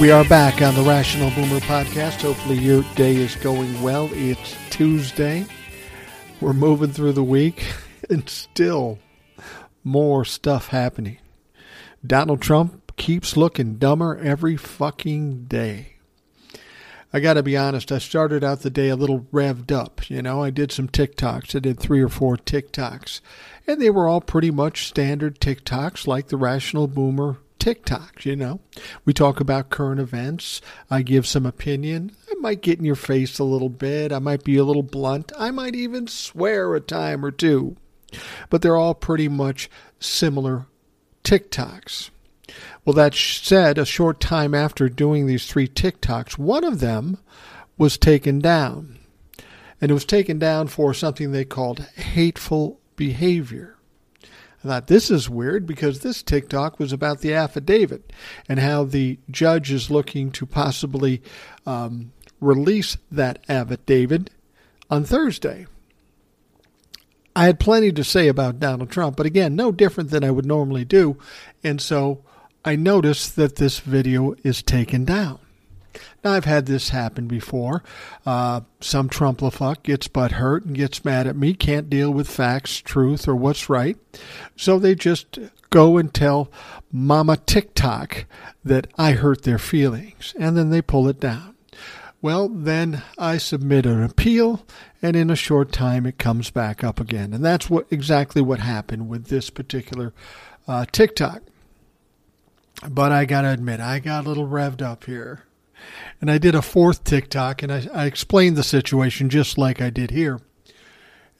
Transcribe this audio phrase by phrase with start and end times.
[0.00, 2.22] We are back on the Rational Boomer podcast.
[2.22, 4.08] Hopefully, your day is going well.
[4.12, 5.44] It's Tuesday.
[6.40, 7.66] We're moving through the week,
[8.08, 9.00] and still
[9.82, 11.18] more stuff happening.
[12.06, 15.96] Donald Trump keeps looking dumber every fucking day.
[17.12, 20.08] I got to be honest, I started out the day a little revved up.
[20.08, 21.56] You know, I did some TikToks.
[21.56, 23.20] I did three or four TikToks,
[23.66, 28.60] and they were all pretty much standard TikToks like the Rational Boomer TikToks, you know.
[29.04, 30.60] We talk about current events.
[30.90, 32.12] I give some opinion.
[32.30, 34.12] I might get in your face a little bit.
[34.12, 35.32] I might be a little blunt.
[35.38, 37.76] I might even swear a time or two.
[38.48, 39.68] But they're all pretty much
[40.00, 40.66] similar
[41.24, 42.10] TikToks.
[42.84, 47.18] Well, that said, a short time after doing these three TikToks, one of them
[47.76, 48.98] was taken down.
[49.80, 53.77] And it was taken down for something they called hateful behavior.
[54.68, 58.12] I thought this is weird because this TikTok was about the affidavit
[58.48, 61.22] and how the judge is looking to possibly
[61.64, 64.30] um, release that affidavit
[64.90, 65.66] on Thursday.
[67.34, 70.46] I had plenty to say about Donald Trump, but again, no different than I would
[70.46, 71.18] normally do.
[71.62, 72.24] And so
[72.64, 75.38] I noticed that this video is taken down.
[76.24, 77.82] Now, I've had this happen before.
[78.26, 82.78] Uh, some Trumplafuck gets butt hurt and gets mad at me, can't deal with facts,
[82.78, 83.96] truth, or what's right.
[84.56, 85.38] So they just
[85.70, 86.50] go and tell
[86.90, 88.26] Mama TikTok
[88.64, 91.54] that I hurt their feelings, and then they pull it down.
[92.20, 94.66] Well, then I submit an appeal,
[95.00, 97.32] and in a short time it comes back up again.
[97.32, 100.12] And that's what exactly what happened with this particular
[100.66, 101.42] uh, TikTok.
[102.88, 105.44] But I got to admit, I got a little revved up here.
[106.20, 109.90] And I did a fourth TikTok and I, I explained the situation just like I
[109.90, 110.40] did here.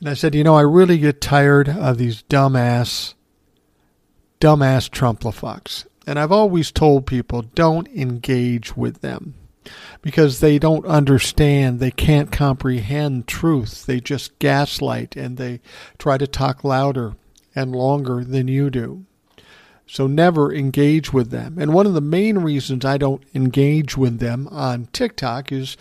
[0.01, 3.15] And I said, you know, I really get tired of these dumbass,
[4.41, 5.87] dumbass Trumplafucks.
[6.07, 9.35] And I've always told people don't engage with them
[10.01, 13.85] because they don't understand, they can't comprehend truth.
[13.87, 15.61] They just gaslight and they
[15.99, 17.17] try to talk louder
[17.55, 19.05] and longer than you do.
[19.89, 21.59] So never engage with them.
[21.59, 25.77] And one of the main reasons I don't engage with them on TikTok is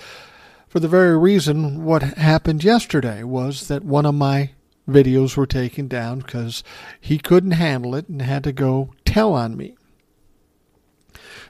[0.69, 4.51] for the very reason what happened yesterday was that one of my
[4.87, 6.63] videos were taken down because
[7.01, 9.75] he couldn't handle it and had to go tell on me.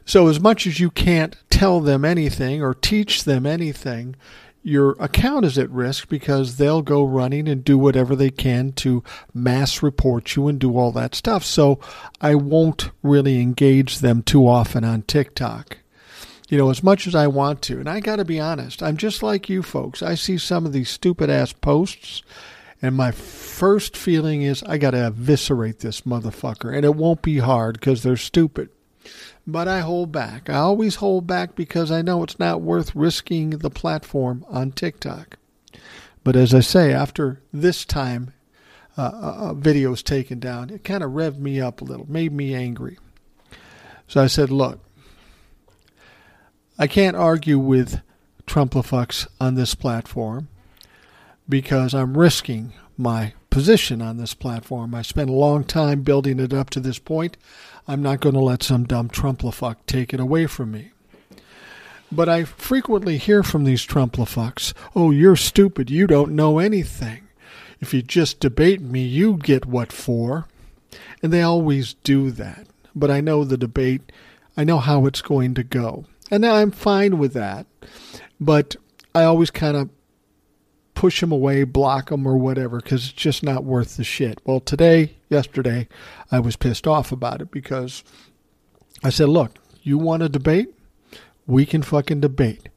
[0.03, 4.16] So, as much as you can't tell them anything or teach them anything,
[4.68, 9.02] your account is at risk because they'll go running and do whatever they can to
[9.34, 11.46] mass report you and do all that stuff.
[11.46, 11.80] So
[12.20, 15.78] I won't really engage them too often on TikTok.
[16.50, 17.80] You know, as much as I want to.
[17.80, 20.04] And I got to be honest, I'm just like you folks.
[20.04, 22.22] I see some of these stupid ass posts,
[22.82, 26.76] and my first feeling is I got to eviscerate this motherfucker.
[26.76, 28.70] And it won't be hard because they're stupid
[29.47, 30.50] but I hold back.
[30.50, 35.38] I always hold back because I know it's not worth risking the platform on TikTok.
[36.25, 38.34] But as I say, after this time,
[38.97, 39.12] uh,
[39.52, 42.53] a video was taken down, it kind of revved me up a little, made me
[42.53, 43.00] angry.
[44.07, 44.80] So I said, look,
[46.78, 48.02] I can't argue with
[48.46, 50.50] Trumplafucks on this platform
[51.47, 54.94] because I'm risking my position on this platform.
[54.94, 57.38] I spent a long time building it up to this point.
[57.88, 60.92] I'm not going to let some dumb Trumplafuck take it away from me.
[62.12, 67.28] But I frequently hear from these Trumplafucks, oh, you're stupid, you don't know anything.
[67.80, 70.48] If you just debate me, you get what for.
[71.22, 72.68] And they always do that.
[72.96, 74.12] But I know the debate,
[74.56, 76.06] I know how it's going to go.
[76.31, 77.68] And I'm fine with that.
[78.40, 78.75] But
[79.14, 79.90] I always kind of
[80.97, 84.42] push them away, block them, or whatever, because it's just not worth the shit.
[84.45, 85.88] Well, today, yesterday,
[86.31, 88.04] I was pissed off about it because
[89.04, 90.74] I said, look, you want to debate?
[91.45, 92.69] We can fucking debate.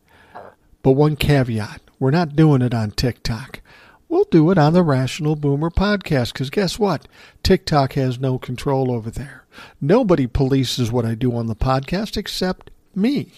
[0.83, 3.61] But one caveat we're not doing it on TikTok.
[4.09, 7.09] We'll do it on the Rational Boomer podcast because guess what?
[7.43, 9.47] TikTok has no control over there.
[9.81, 13.33] Nobody polices what I do on the podcast except me.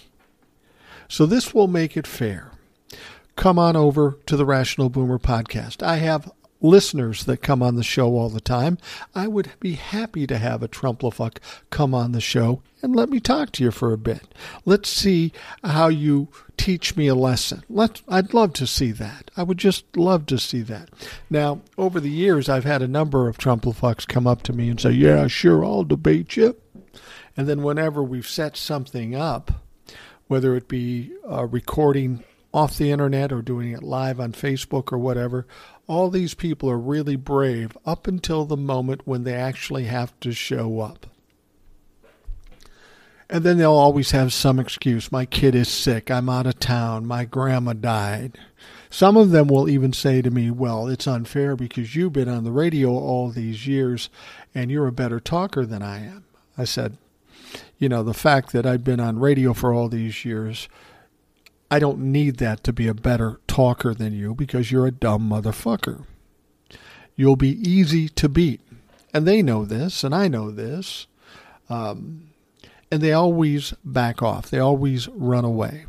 [1.07, 2.52] So this will make it fair
[3.35, 5.83] come on over to the Rational Boomer podcast.
[5.83, 6.31] I have
[6.61, 8.77] listeners that come on the show all the time.
[9.13, 11.37] I would be happy to have a Trumplefuck
[11.69, 14.33] come on the show and let me talk to you for a bit.
[14.65, 15.31] Let's see
[15.63, 17.63] how you teach me a lesson.
[17.69, 19.31] Let I'd love to see that.
[19.35, 20.89] I would just love to see that.
[21.29, 24.79] Now, over the years, I've had a number of Trumplefucks come up to me and
[24.79, 26.55] say, "Yeah, sure, I'll debate you."
[27.35, 29.63] And then whenever we've set something up,
[30.27, 34.97] whether it be a recording off the internet or doing it live on Facebook or
[34.97, 35.47] whatever,
[35.87, 40.31] all these people are really brave up until the moment when they actually have to
[40.31, 41.07] show up.
[43.29, 45.11] And then they'll always have some excuse.
[45.11, 46.11] My kid is sick.
[46.11, 47.07] I'm out of town.
[47.07, 48.37] My grandma died.
[48.91, 52.43] Some of them will even say to me, Well, it's unfair because you've been on
[52.43, 54.09] the radio all these years
[54.53, 56.25] and you're a better talker than I am.
[56.59, 56.97] I said,
[57.79, 60.69] You know, the fact that I've been on radio for all these years
[61.73, 65.27] I don't need that to be a better talker than you because you're a dumb
[65.27, 66.05] motherfucker.
[67.15, 68.61] You'll be easy to beat.
[69.11, 71.07] And they know this, and I know this.
[71.71, 72.29] Um,
[72.91, 75.85] and they always back off, they always run away.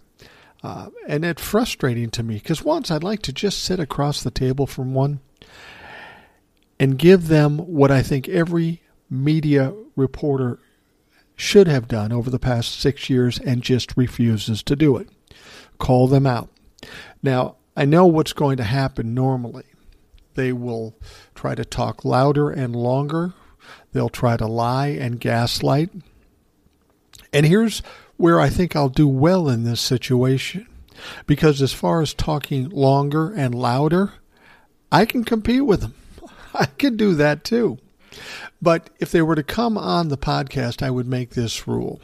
[0.63, 4.31] Uh, and it's frustrating to me because once I'd like to just sit across the
[4.31, 5.21] table from one
[6.81, 10.61] and give them what I think every media reporter
[11.37, 15.11] should have done over the past six years and just refuses to do it
[15.85, 16.49] call them out.
[17.23, 19.65] Now, I know what's going to happen normally.
[20.35, 20.95] They will
[21.35, 23.35] try to talk louder and longer.
[23.93, 25.91] They'll try to lie and gaslight.
[27.35, 27.83] And here's
[28.17, 30.67] where I think I'll do well in this situation.
[31.27, 34.15] Because as far as talking longer and louder,
[34.91, 35.95] I can compete with them.
[36.55, 37.77] I can do that too.
[38.63, 42.01] But if they were to come on the podcast, I would make this rule.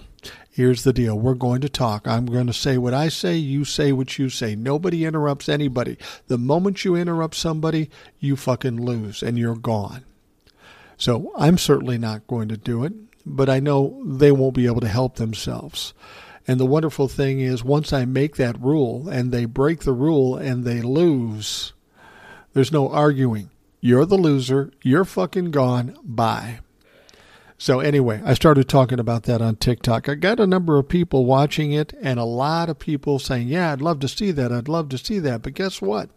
[0.53, 1.17] Here's the deal.
[1.17, 2.09] We're going to talk.
[2.09, 3.37] I'm going to say what I say.
[3.37, 4.57] You say what you say.
[4.57, 5.97] Nobody interrupts anybody.
[6.27, 7.89] The moment you interrupt somebody,
[8.19, 10.05] you fucking lose and you're gone.
[10.97, 12.93] So I'm certainly not going to do it,
[13.25, 15.95] but I know they won't be able to help themselves.
[16.49, 20.37] And the wonderful thing is, once I make that rule and they break the rule
[20.37, 21.75] and they lose,
[22.55, 23.51] there's no arguing.
[23.81, 24.73] You're the loser.
[24.83, 25.97] You're fucking gone.
[26.03, 26.59] Bye.
[27.61, 30.09] So anyway, I started talking about that on TikTok.
[30.09, 33.71] I got a number of people watching it and a lot of people saying, "Yeah,
[33.71, 34.51] I'd love to see that.
[34.51, 36.09] I'd love to see that." But guess what?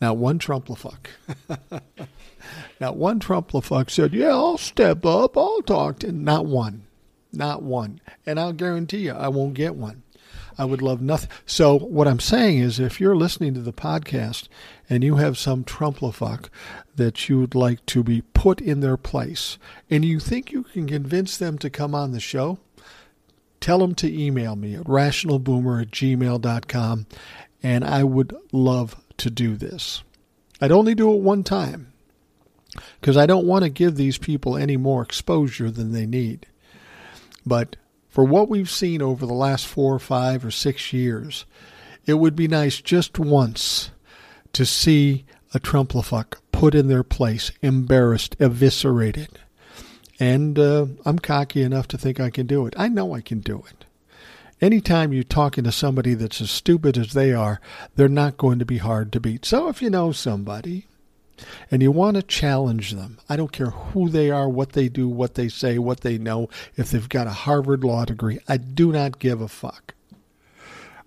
[0.00, 1.08] Not one Trumplefuck.
[2.80, 5.36] not one Trumplefuck said, "Yeah, I'll step up.
[5.36, 6.84] I'll talk to." Not one.
[7.30, 8.00] Not one.
[8.24, 10.02] And I'll guarantee you, I won't get one.
[10.56, 11.28] I would love nothing.
[11.44, 14.48] So what I'm saying is, if you're listening to the podcast
[14.88, 16.48] and you have some Trumplefuck
[16.96, 19.58] that you would like to be put in their place,
[19.90, 22.58] and you think you can convince them to come on the show,
[23.60, 27.06] tell them to email me at rationalboomer at gmail.com,
[27.62, 30.02] and I would love to do this.
[30.60, 31.92] I'd only do it one time
[33.00, 36.46] because I don't want to give these people any more exposure than they need.
[37.44, 37.76] But
[38.08, 41.44] for what we've seen over the last four or five or six years,
[42.06, 43.90] it would be nice just once
[44.52, 45.24] to see
[45.54, 49.28] a Trumplefuck put in their place, embarrassed, eviscerated.
[50.20, 52.74] And uh, I'm cocky enough to think I can do it.
[52.76, 53.84] I know I can do it.
[54.60, 57.60] Anytime you're talking to somebody that's as stupid as they are,
[57.96, 59.44] they're not going to be hard to beat.
[59.44, 60.86] So if you know somebody
[61.68, 65.08] and you want to challenge them, I don't care who they are, what they do,
[65.08, 68.92] what they say, what they know, if they've got a Harvard law degree, I do
[68.92, 69.94] not give a fuck.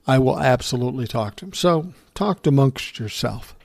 [0.06, 1.54] I will absolutely talk to them.
[1.54, 3.56] So talk amongst yourself.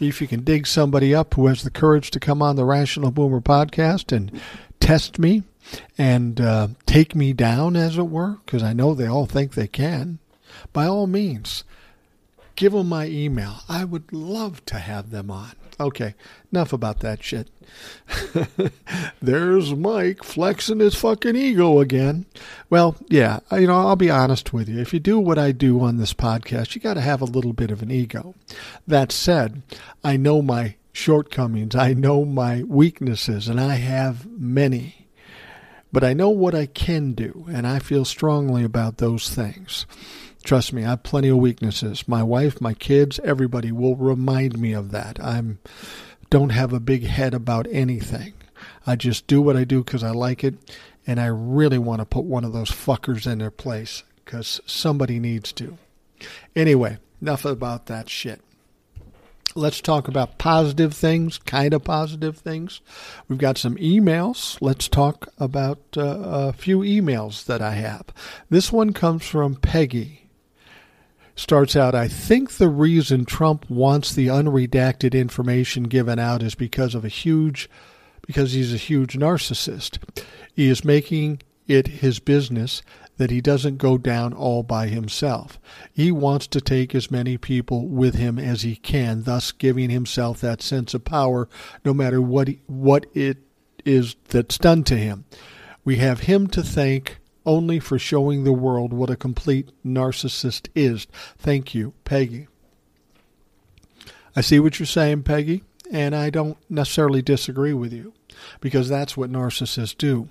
[0.00, 3.10] If you can dig somebody up who has the courage to come on the Rational
[3.10, 4.40] Boomer podcast and
[4.80, 5.44] test me
[5.96, 9.68] and uh, take me down, as it were, because I know they all think they
[9.68, 10.18] can,
[10.72, 11.64] by all means,
[12.56, 13.60] give them my email.
[13.68, 15.52] I would love to have them on.
[15.80, 16.14] Okay,
[16.52, 17.48] enough about that shit.
[19.22, 22.26] There's Mike flexing his fucking ego again.
[22.70, 24.78] Well, yeah, you know, I'll be honest with you.
[24.78, 27.52] If you do what I do on this podcast, you got to have a little
[27.52, 28.34] bit of an ego.
[28.86, 29.62] That said,
[30.04, 35.08] I know my shortcomings, I know my weaknesses, and I have many.
[35.92, 39.86] But I know what I can do, and I feel strongly about those things.
[40.44, 42.06] Trust me, I have plenty of weaknesses.
[42.06, 45.18] My wife, my kids, everybody will remind me of that.
[45.18, 45.58] I'm
[46.28, 48.34] don't have a big head about anything.
[48.86, 50.54] I just do what I do because I like it,
[51.06, 55.18] and I really want to put one of those fuckers in their place because somebody
[55.18, 55.78] needs to.
[56.54, 58.42] Anyway, enough about that shit.
[59.54, 62.82] Let's talk about positive things, kind of positive things.
[63.28, 64.58] We've got some emails.
[64.60, 68.06] Let's talk about uh, a few emails that I have.
[68.50, 70.23] This one comes from Peggy.
[71.36, 76.94] Starts out I think the reason Trump wants the unredacted information given out is because
[76.94, 77.68] of a huge
[78.26, 79.98] because he's a huge narcissist.
[80.54, 82.82] He is making it his business
[83.16, 85.58] that he doesn't go down all by himself.
[85.92, 90.40] He wants to take as many people with him as he can, thus giving himself
[90.40, 91.48] that sense of power
[91.84, 93.38] no matter what he, what it
[93.84, 95.24] is that's done to him.
[95.84, 101.06] We have him to thank only for showing the world what a complete narcissist is.
[101.38, 102.48] Thank you, Peggy.
[104.36, 108.12] I see what you're saying, Peggy, and I don't necessarily disagree with you
[108.60, 110.28] because that's what narcissists do.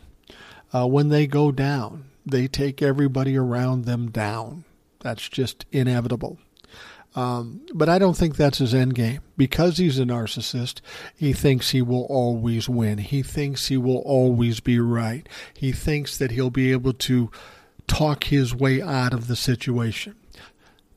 [0.73, 4.65] Uh, when they go down, they take everybody around them down.
[4.99, 6.37] That's just inevitable.
[7.15, 9.21] Um, but I don't think that's his end game.
[9.37, 10.81] Because he's a narcissist,
[11.15, 12.97] he thinks he will always win.
[12.99, 15.27] He thinks he will always be right.
[15.53, 17.29] He thinks that he'll be able to
[17.87, 20.15] talk his way out of the situation.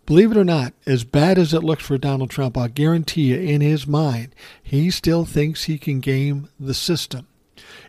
[0.06, 3.40] Believe it or not, as bad as it looks for Donald Trump, I guarantee you,
[3.40, 7.26] in his mind, he still thinks he can game the system.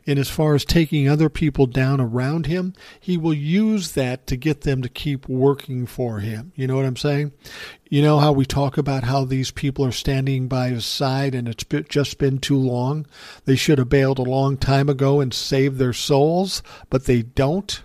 [0.06, 4.38] And as far as taking other people down around him, he will use that to
[4.38, 6.52] get them to keep working for him.
[6.56, 7.34] You know what I'm saying?
[7.90, 11.48] You know how we talk about how these people are standing by his side and
[11.48, 13.06] it's just been too long?
[13.46, 17.82] They should have bailed a long time ago and saved their souls, but they don't.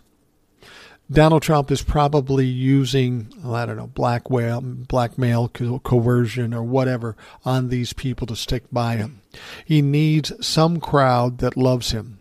[1.11, 7.17] Donald Trump is probably using, well, I don't know, blackmail, blackmail, co- coercion, or whatever
[7.45, 9.22] on these people to stick by him.
[9.65, 12.19] He needs some crowd that loves him.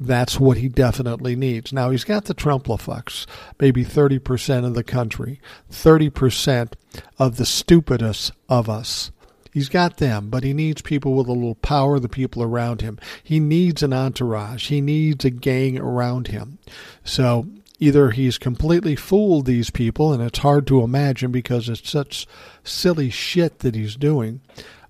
[0.00, 1.72] That's what he definitely needs.
[1.72, 3.26] Now, he's got the Trumplefux,
[3.58, 6.72] maybe 30% of the country, 30%
[7.18, 9.10] of the stupidest of us.
[9.52, 12.98] He's got them, but he needs people with a little power, the people around him.
[13.24, 14.68] He needs an entourage.
[14.68, 16.58] He needs a gang around him.
[17.02, 17.48] So
[17.80, 22.26] either he's completely fooled these people, and it's hard to imagine because it's such
[22.62, 24.42] silly shit that he's doing,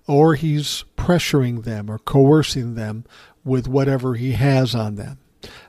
[0.09, 3.05] or he's pressuring them or coercing them
[3.45, 5.19] with whatever he has on them.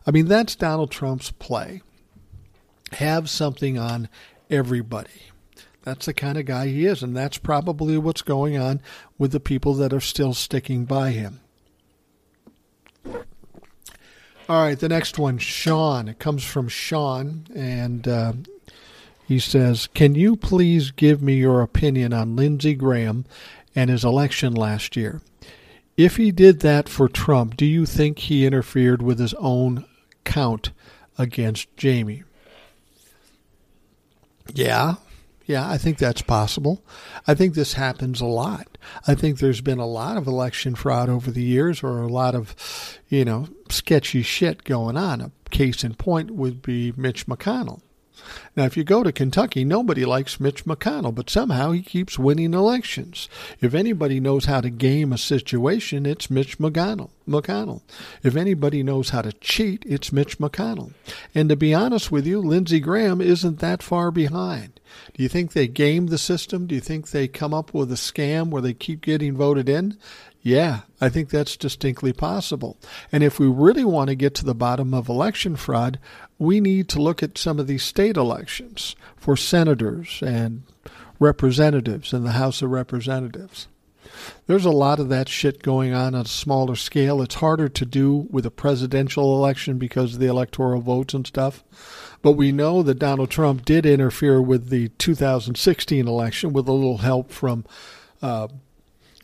[0.07, 1.83] I mean, that's Donald Trump's play.
[2.93, 4.09] Have something on
[4.49, 5.11] everybody.
[5.83, 8.81] That's the kind of guy he is, and that's probably what's going on
[9.19, 11.41] with the people that are still sticking by him.
[13.05, 16.09] All right, the next one, Sean.
[16.09, 18.33] It comes from Sean, and uh,
[19.31, 23.27] he says, Can you please give me your opinion on Lindsey Graham
[23.75, 25.21] and his election last year?
[25.97, 29.85] If he did that for Trump, do you think he interfered with his own
[30.25, 30.71] count
[31.19, 32.23] against Jaime?
[34.55, 34.95] Yeah,
[35.51, 36.85] yeah, I think that's possible.
[37.27, 38.79] I think this happens a lot.
[39.09, 42.37] I think there's been a lot of election fraud over the years or a lot
[42.37, 42.55] of,
[43.09, 45.21] you know, sketchy shit going on.
[45.21, 47.81] A case in point would be Mitch McConnell.
[48.57, 52.55] Now, if you go to Kentucky, nobody likes Mitch McConnell, but somehow he keeps winning
[52.55, 53.29] elections.
[53.61, 57.11] If anybody knows how to game a situation, it's Mitch McConnell.
[57.29, 57.83] McConnell.
[58.23, 60.93] If anybody knows how to cheat, it's Mitch McConnell.
[61.35, 64.81] And to be honest with you, Lindsey Graham isn't that far behind.
[65.15, 66.67] Do you think they game the system?
[66.67, 69.97] Do you think they come up with a scam where they keep getting voted in?
[70.43, 72.79] Yeah, I think that's distinctly possible.
[73.13, 75.99] And if we really want to get to the bottom of election fraud,
[76.39, 80.63] we need to look at some of these state elections for senators and
[81.19, 83.69] representatives in the House of Representatives.
[84.47, 87.23] There's a lot of that shit going on on a smaller scale.
[87.23, 91.63] It's harder to do with a presidential election because of the electoral votes and stuff.
[92.23, 96.99] But we know that Donald Trump did interfere with the 2016 election with a little
[96.99, 97.65] help from
[98.21, 98.49] uh,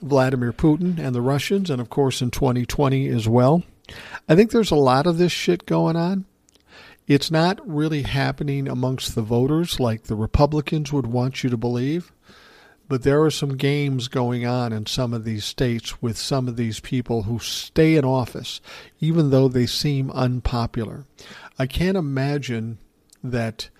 [0.01, 3.63] Vladimir Putin and the Russians, and of course in 2020 as well.
[4.29, 6.25] I think there's a lot of this shit going on.
[7.07, 12.13] It's not really happening amongst the voters like the Republicans would want you to believe,
[12.89, 16.57] but there are some games going on in some of these states with some of
[16.57, 18.61] these people who stay in office,
[18.99, 21.05] even though they seem unpopular.
[21.59, 22.79] I can't imagine
[23.23, 23.71] that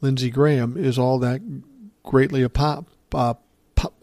[0.00, 1.40] Lindsey Graham is all that
[2.04, 3.34] greatly a pop, uh,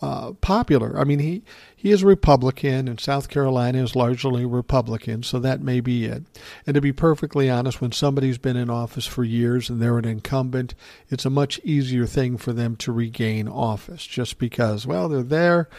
[0.02, 1.00] uh, popular.
[1.00, 1.44] I mean, he
[1.76, 6.24] he is Republican, and South Carolina is largely Republican, so that may be it.
[6.66, 10.06] And to be perfectly honest, when somebody's been in office for years and they're an
[10.06, 10.76] incumbent,
[11.10, 15.70] it's a much easier thing for them to regain office, just because well they're there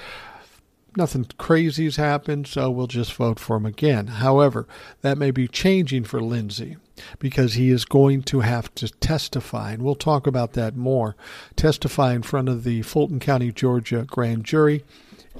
[0.96, 4.06] nothing crazy's happened, so we'll just vote for him again.
[4.06, 4.66] However,
[5.02, 6.76] that may be changing for Lindsey
[7.18, 11.16] because he is going to have to testify, and we'll talk about that more.
[11.56, 14.84] Testify in front of the Fulton County, Georgia grand jury.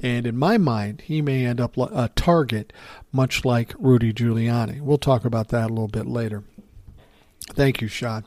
[0.03, 2.73] And in my mind, he may end up a target,
[3.13, 4.81] much like Rudy Giuliani.
[4.81, 6.43] We'll talk about that a little bit later.
[7.53, 8.25] Thank you, Sean.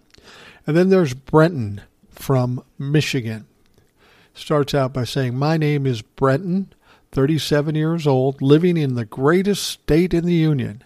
[0.67, 3.47] And then there's Brenton from Michigan.
[4.35, 6.73] starts out by saying, My name is Brenton,
[7.13, 10.83] 37 years old, living in the greatest state in the Union,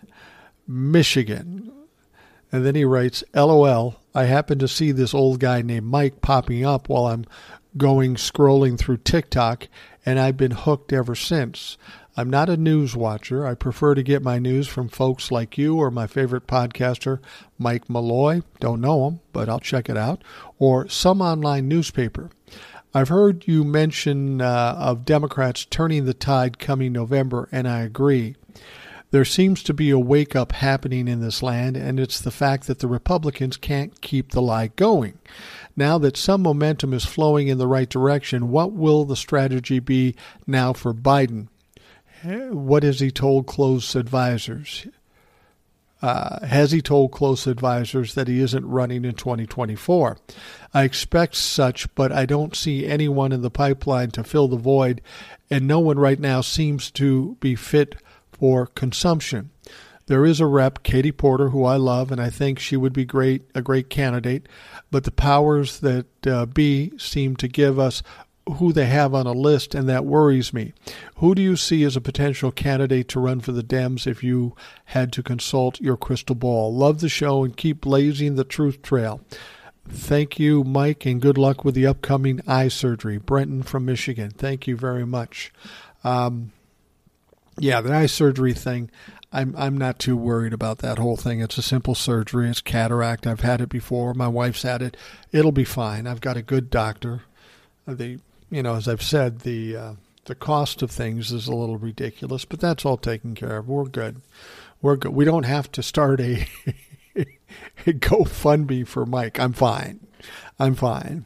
[0.67, 1.73] Michigan.
[2.53, 6.65] And then he writes, LOL, I happen to see this old guy named Mike popping
[6.65, 7.25] up while I'm
[7.79, 9.69] going scrolling through TikTok,
[10.05, 11.79] and I've been hooked ever since.
[12.15, 13.47] I'm not a news watcher.
[13.47, 17.21] I prefer to get my news from folks like you or my favorite podcaster,
[17.59, 18.43] Mike Malloy.
[18.61, 20.23] Don't know him, but I'll check it out.
[20.59, 22.31] Or some online newspaper.
[22.93, 28.37] I've heard you mention uh, of Democrats turning the tide coming November, and I agree.
[29.13, 32.67] There seems to be a wake up happening in this land, and it's the fact
[32.67, 35.19] that the Republicans can't keep the lie going.
[35.77, 40.17] Now that some momentum is flowing in the right direction, what will the strategy be
[40.47, 41.49] now for Biden?
[42.25, 44.87] What has he told close advisors?
[46.01, 50.17] Uh, has he told close advisors that he isn't running in 2024?
[50.73, 55.03] I expect such, but I don't see anyone in the pipeline to fill the void,
[55.51, 57.97] and no one right now seems to be fit
[58.43, 59.51] for consumption.
[60.07, 63.05] There is a rep, Katie Porter, who I love, and I think she would be
[63.05, 64.49] great, a great candidate.
[64.91, 68.03] But the powers that uh, be seem to give us
[68.55, 70.73] who they have on a list, and that worries me.
[71.19, 74.57] Who do you see as a potential candidate to run for the Dems if you
[74.87, 76.75] had to consult your crystal ball?
[76.75, 79.21] Love the show and keep blazing the truth trail.
[79.89, 83.19] Thank you, Mike, and good luck with the upcoming eye surgery.
[83.19, 84.31] Brenton from Michigan.
[84.31, 85.53] Thank you very much.
[86.03, 86.51] Um,
[87.59, 88.91] yeah, the eye surgery thing.
[89.33, 91.41] I'm I'm not too worried about that whole thing.
[91.41, 92.49] It's a simple surgery.
[92.49, 93.27] It's cataract.
[93.27, 94.13] I've had it before.
[94.15, 94.97] My wife's had it.
[95.33, 96.07] It'll be fine.
[96.07, 97.23] I've got a good doctor.
[97.87, 98.19] The
[98.51, 99.93] you know, as I've said, the uh,
[100.27, 103.69] the cost of things is a little ridiculous, but that's all taken care of.
[103.69, 104.21] We're good.
[104.81, 105.13] We're good.
[105.13, 106.47] We don't have to start a,
[107.17, 107.25] a
[107.87, 109.41] GoFundMe for Mike.
[109.41, 110.07] I'm fine.
[110.59, 111.25] I'm fine.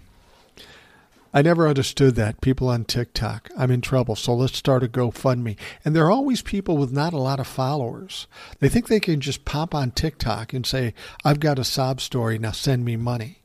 [1.36, 2.40] I never understood that.
[2.40, 5.58] People on TikTok, I'm in trouble, so let's start a GoFundMe.
[5.84, 8.26] And there are always people with not a lot of followers.
[8.58, 10.94] They think they can just pop on TikTok and say,
[11.26, 13.42] I've got a sob story, now send me money.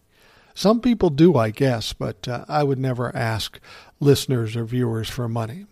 [0.53, 3.59] Some people do, I guess, but uh, I would never ask
[3.99, 5.65] listeners or viewers for money.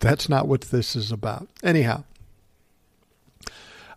[0.00, 1.46] That's not what this is about.
[1.62, 2.02] Anyhow,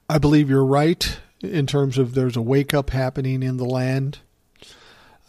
[0.08, 4.20] I believe you're right in terms of there's a wake up happening in the land.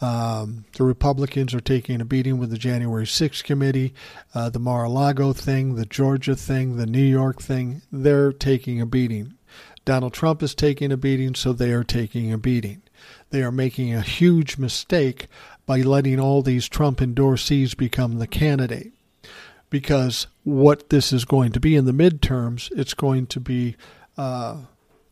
[0.05, 3.93] Um, the Republicans are taking a beating with the January 6th committee,
[4.33, 7.81] uh, the Mar a Lago thing, the Georgia thing, the New York thing.
[7.91, 9.33] They're taking a beating.
[9.83, 12.81] Donald Trump is taking a beating, so they are taking a beating
[13.29, 15.27] they are making a huge mistake
[15.65, 18.93] by letting all these Trump endorsees become the candidate.
[19.69, 23.75] Because what this is going to be in the midterms, it's going to be
[24.17, 24.57] uh,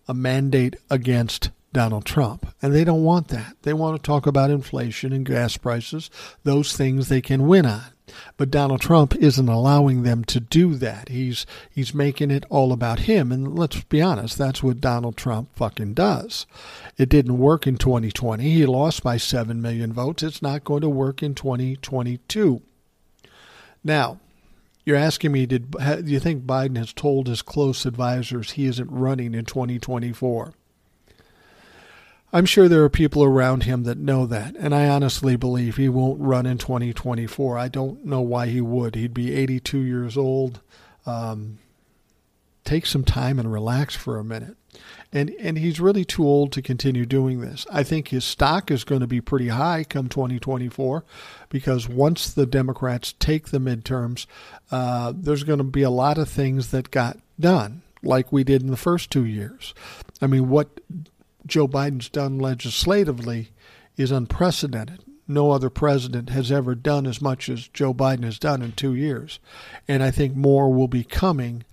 [0.08, 2.48] a mandate against Donald Trump.
[2.62, 3.56] And they don't want that.
[3.64, 6.10] They want to talk about inflation and gas prices,
[6.44, 7.84] those things they can win on.
[8.38, 11.10] But Donald Trump isn't allowing them to do that.
[11.10, 13.32] He's he's making it all about him.
[13.32, 16.46] And let's be honest, that's what Donald Trump fucking does.
[16.98, 18.44] It didn't work in 2020.
[18.44, 20.22] He lost by 7 million votes.
[20.22, 22.62] It's not going to work in 2022.
[23.84, 24.20] Now,
[24.86, 28.92] you're asking me, did do you think Biden has told his close advisors he isn't
[28.92, 30.54] running in 2024?
[32.34, 35.88] I'm sure there are people around him that know that, and I honestly believe he
[35.88, 37.60] won't run in 2024.
[37.60, 38.96] I don't know why he would.
[38.96, 40.60] He'd be 82 years old.
[41.06, 41.60] Um,
[42.64, 44.58] take some time and relax for a minute.
[45.12, 47.68] And and he's really too old to continue doing this.
[47.72, 51.04] I think his stock is going to be pretty high come 2024
[51.50, 54.26] because once the Democrats take the midterms,
[54.72, 58.64] uh, there's going to be a lot of things that got done like we did
[58.64, 59.76] in the first two years.
[60.20, 60.80] I mean, what
[61.46, 63.50] Joe Biden's done legislatively
[63.98, 65.04] is unprecedented.
[65.28, 68.94] No other president has ever done as much as Joe Biden has done in two
[68.94, 69.40] years.
[69.88, 71.64] And I think more will be coming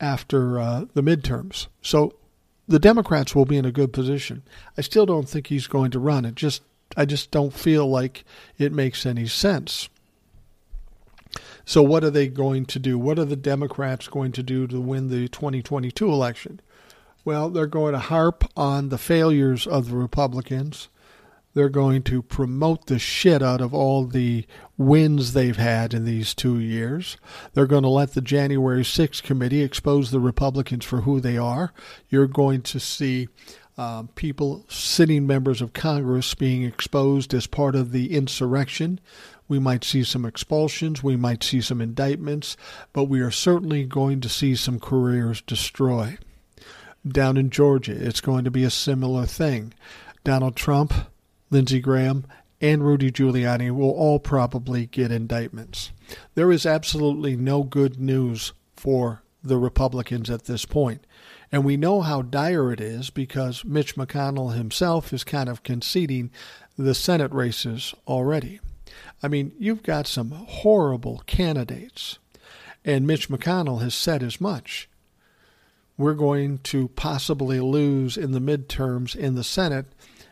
[0.00, 1.68] after uh, the midterms.
[1.82, 2.14] So
[2.66, 4.42] the Democrats will be in a good position.
[4.76, 6.24] I still don't think he's going to run.
[6.24, 6.62] It just
[6.96, 8.24] I just don't feel like
[8.58, 9.88] it makes any sense.
[11.64, 12.98] So what are they going to do?
[12.98, 16.60] What are the Democrats going to do to win the 2022 election?
[17.24, 20.88] Well, they're going to harp on the failures of the Republicans.
[21.54, 26.32] They're going to promote the shit out of all the wins they've had in these
[26.34, 27.16] two years.
[27.52, 31.72] They're going to let the January 6th committee expose the Republicans for who they are.
[32.08, 33.28] You're going to see
[33.76, 39.00] uh, people, sitting members of Congress, being exposed as part of the insurrection.
[39.48, 42.56] We might see some expulsions, we might see some indictments,
[42.92, 46.18] but we are certainly going to see some careers destroyed
[47.06, 47.92] down in Georgia.
[47.92, 49.74] It's going to be a similar thing.
[50.24, 50.92] Donald Trump,
[51.50, 52.26] Lindsey Graham,
[52.60, 55.92] and Rudy Giuliani will all probably get indictments.
[56.34, 61.06] There is absolutely no good news for the Republicans at this point.
[61.50, 66.30] And we know how dire it is because Mitch McConnell himself is kind of conceding
[66.76, 68.60] the Senate races already.
[69.22, 72.18] I mean, you've got some horrible candidates,
[72.84, 74.88] and Mitch McConnell has said as much.
[75.98, 79.86] We're going to possibly lose in the midterms in the Senate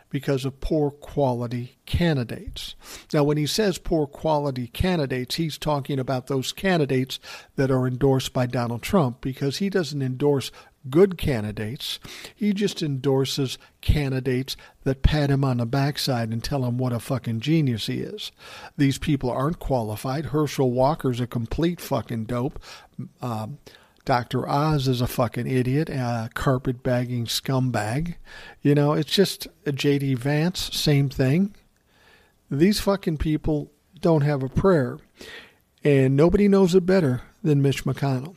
[0.09, 2.75] because of poor quality candidates.
[3.13, 7.19] Now, when he says poor quality candidates, he's talking about those candidates
[7.57, 10.53] that are endorsed by Donald Trump because he doesn't endorse
[10.89, 11.99] good candidates.
[12.35, 17.01] He just endorses candidates that pat him on the backside and tell him what a
[17.01, 18.31] fucking genius he is.
[18.77, 20.27] These people aren't qualified.
[20.27, 22.61] Herschel Walker's a complete fucking dope.
[23.21, 23.59] Um,
[24.07, 24.49] Dr.
[24.49, 28.15] Oz is a fucking idiot, a carpet bagging scumbag.
[28.63, 30.15] You know, it's just J.D.
[30.15, 31.57] Vance, same thing.
[32.49, 34.99] These fucking people don't have a prayer.
[35.83, 38.37] And nobody knows it better than Mitch McConnell.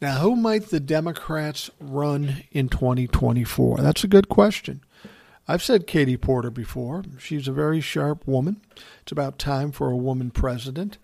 [0.00, 3.78] Now, who might the Democrats run in 2024?
[3.78, 4.80] That's a good question.
[5.46, 7.04] I've said Katie Porter before.
[7.18, 8.62] She's a very sharp woman.
[9.02, 10.96] It's about time for a woman president,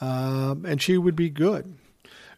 [0.00, 1.74] um, and she would be good.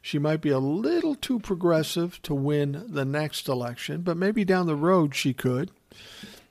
[0.02, 4.66] She might be a little too progressive to win the next election, but maybe down
[4.66, 5.70] the road she could.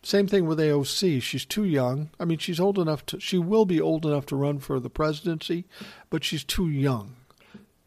[0.02, 1.22] Same thing with AOC.
[1.22, 2.10] She's too young.
[2.18, 4.90] I mean, she's old enough to, she will be old enough to run for the
[4.90, 5.66] presidency,
[6.10, 7.16] but she's too young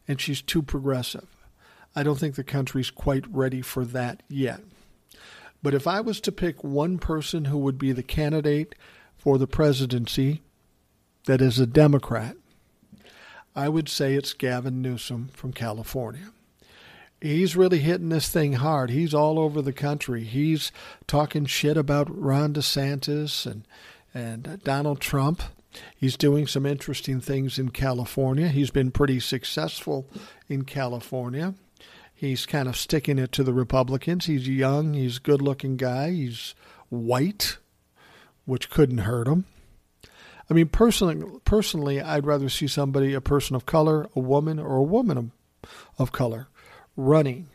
[0.07, 1.27] and she's too progressive.
[1.95, 4.61] I don't think the country's quite ready for that yet.
[5.63, 8.75] But if I was to pick one person who would be the candidate
[9.17, 10.43] for the presidency
[11.25, 12.37] that is a Democrat,
[13.55, 16.31] I would say it's Gavin Newsom from California.
[17.21, 18.89] He's really hitting this thing hard.
[18.89, 20.23] He's all over the country.
[20.23, 20.71] He's
[21.07, 23.65] talking shit about Ron DeSantis and
[24.13, 25.41] and uh, Donald Trump.
[25.95, 28.47] He's doing some interesting things in California.
[28.47, 30.07] He's been pretty successful
[30.47, 31.53] in California.
[32.13, 34.25] He's kind of sticking it to the Republicans.
[34.25, 34.93] He's young.
[34.93, 36.11] He's a good-looking guy.
[36.11, 36.55] He's
[36.87, 37.57] white,
[38.45, 39.45] which couldn't hurt him.
[40.49, 44.77] I mean, personally, personally, I'd rather see somebody, a person of color, a woman, or
[44.77, 46.47] a woman of, of color,
[46.95, 47.47] running.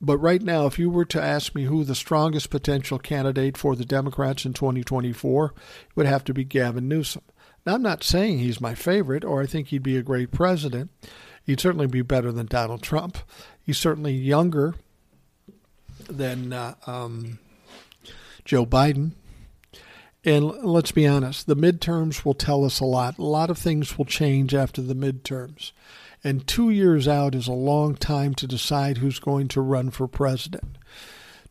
[0.00, 3.76] But right now, if you were to ask me who the strongest potential candidate for
[3.76, 5.52] the Democrats in 2024, it
[5.94, 7.22] would have to be Gavin Newsom.
[7.66, 10.90] Now, I'm not saying he's my favorite or I think he'd be a great president.
[11.44, 13.18] He'd certainly be better than Donald Trump.
[13.62, 14.74] He's certainly younger
[16.08, 17.38] than uh, um,
[18.44, 19.12] Joe Biden.
[20.24, 23.18] And let's be honest, the midterms will tell us a lot.
[23.18, 25.72] A lot of things will change after the midterms.
[26.22, 30.06] And two years out is a long time to decide who's going to run for
[30.06, 30.76] president.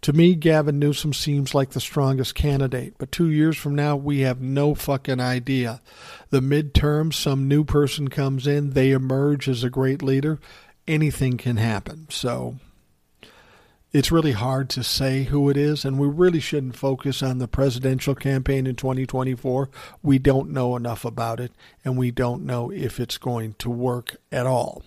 [0.03, 4.19] To me, Gavin Newsom seems like the strongest candidate, but two years from now, we
[4.19, 5.81] have no fucking idea.
[6.29, 10.39] The midterms, some new person comes in, they emerge as a great leader.
[10.87, 12.07] Anything can happen.
[12.09, 12.59] So
[13.91, 17.47] it's really hard to say who it is, and we really shouldn't focus on the
[17.47, 19.69] presidential campaign in 2024.
[20.03, 21.51] We don't know enough about it,
[21.83, 24.83] and we don't know if it's going to work at all.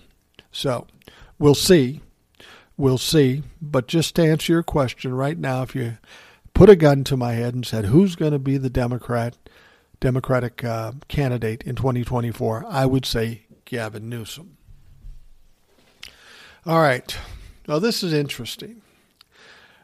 [0.52, 0.86] So
[1.38, 2.00] we'll see.
[2.76, 3.42] We'll see.
[3.60, 5.98] But just to answer your question right now, if you
[6.54, 9.36] put a gun to my head and said, who's going to be the Democrat,
[9.98, 14.56] Democratic uh, candidate in 2024, I would say Gavin Newsom.
[16.64, 17.16] All right.
[17.66, 18.81] Now, this is interesting.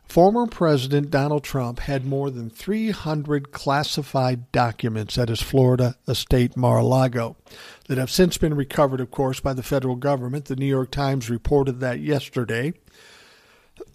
[0.09, 6.79] Former President Donald Trump had more than 300 classified documents at his Florida estate Mar
[6.79, 7.37] a Lago
[7.88, 10.47] that have since been recovered, of course, by the federal government.
[10.47, 12.73] The New York Times reported that yesterday.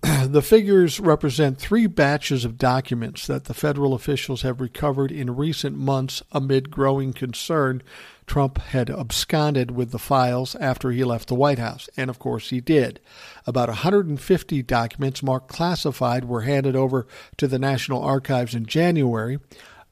[0.28, 5.78] the figures represent three batches of documents that the federal officials have recovered in recent
[5.78, 7.82] months amid growing concern
[8.26, 11.90] Trump had absconded with the files after he left the White House.
[11.96, 13.00] And of course, he did.
[13.46, 19.40] About 150 documents marked classified were handed over to the National Archives in January.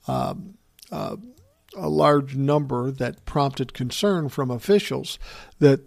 [0.08, 0.56] Um,
[0.92, 1.18] uh,
[1.76, 5.18] a large number that prompted concern from officials
[5.60, 5.82] that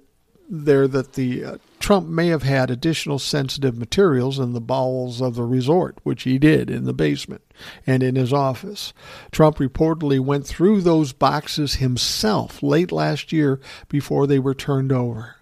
[0.49, 5.35] there that the uh, Trump may have had additional sensitive materials in the bowels of
[5.35, 7.43] the resort, which he did in the basement
[7.87, 8.93] and in his office.
[9.31, 15.37] Trump reportedly went through those boxes himself late last year before they were turned over.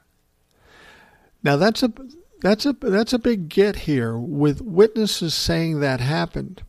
[1.43, 1.93] Now that's a
[2.41, 6.63] that's a that's a big get here with witnesses saying that happened.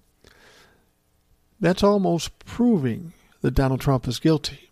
[1.60, 4.70] That's almost proving that Donald Trump is guilty.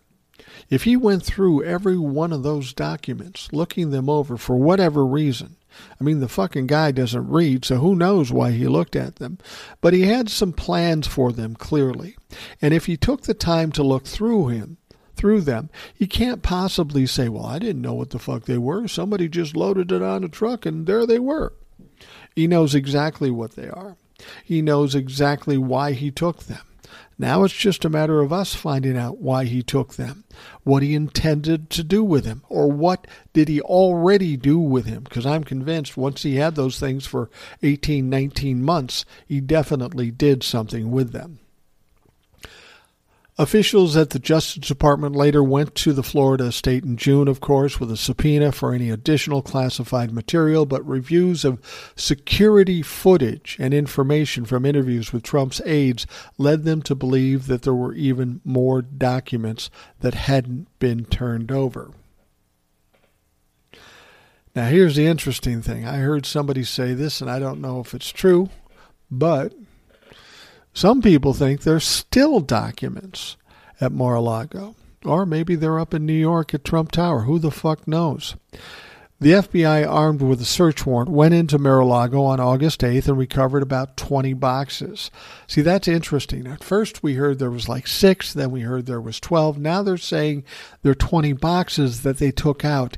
[0.72, 5.58] If he went through every one of those documents, looking them over for whatever reason,
[6.00, 9.38] I mean, the fucking guy doesn't read, so who knows why he looked at them.
[9.82, 12.16] But he had some plans for them, clearly.
[12.62, 14.78] And if he took the time to look through him,
[15.16, 18.88] through them, he can't possibly say, Well, I didn't know what the fuck they were.
[18.88, 21.54] Somebody just loaded it on a truck and there they were.
[22.34, 23.98] He knows exactly what they are.
[24.44, 26.62] He knows exactly why he took them.
[27.22, 30.24] Now it's just a matter of us finding out why he took them,
[30.64, 35.04] what he intended to do with them, or what did he already do with him.
[35.04, 37.30] Because I'm convinced once he had those things for
[37.62, 41.41] 18, 19 months, he definitely did something with them.
[43.42, 47.80] Officials at the Justice Department later went to the Florida estate in June, of course,
[47.80, 51.60] with a subpoena for any additional classified material, but reviews of
[51.96, 56.06] security footage and information from interviews with Trump's aides
[56.38, 61.90] led them to believe that there were even more documents that hadn't been turned over.
[64.56, 65.84] Now, here's the interesting thing.
[65.84, 68.52] I heard somebody say this, and I don't know if it's true,
[69.10, 69.56] but
[70.74, 73.38] some people think there's still documents
[73.80, 74.76] at Mar-a-Lago.
[75.04, 77.22] Or maybe they're up in New York at Trump Tower.
[77.22, 78.36] Who the fuck knows?
[79.20, 83.62] The FBI, armed with a search warrant, went into Mar-a-Lago on August 8th and recovered
[83.62, 85.12] about 20 boxes.
[85.46, 86.48] See, that's interesting.
[86.48, 89.60] At first, we heard there was like six, then we heard there was 12.
[89.60, 90.44] Now they're saying
[90.82, 92.98] there are 20 boxes that they took out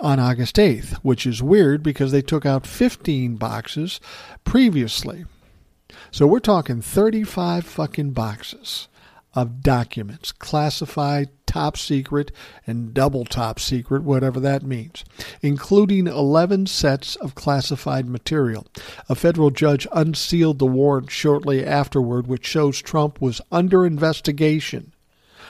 [0.00, 4.00] on August 8th, which is weird because they took out 15 boxes
[4.44, 5.24] previously.
[6.14, 8.86] So we're talking 35 fucking boxes
[9.34, 12.30] of documents, classified, top secret,
[12.68, 15.04] and double top secret, whatever that means,
[15.42, 18.64] including 11 sets of classified material.
[19.08, 24.94] A federal judge unsealed the warrant shortly afterward, which shows Trump was under investigation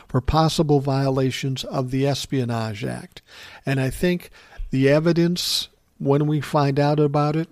[0.09, 3.21] for possible violations of the Espionage Act.
[3.67, 4.31] And I think
[4.71, 7.51] the evidence, when we find out about it,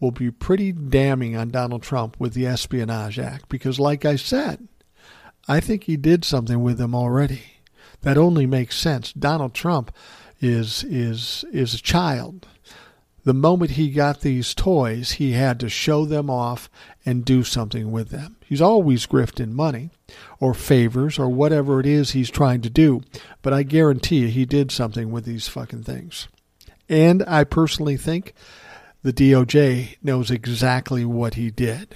[0.00, 4.66] will be pretty damning on Donald Trump with the Espionage Act because, like I said,
[5.46, 7.42] I think he did something with them already.
[8.02, 9.12] That only makes sense.
[9.12, 9.94] Donald Trump
[10.40, 12.46] is is is a child.
[13.22, 16.70] The moment he got these toys, he had to show them off
[17.04, 18.36] and do something with them.
[18.46, 19.90] He's always grifting money
[20.38, 23.02] or favors or whatever it is he's trying to do,
[23.42, 26.28] but I guarantee you he did something with these fucking things.
[26.88, 28.32] And I personally think
[29.02, 31.94] the DOJ knows exactly what he did.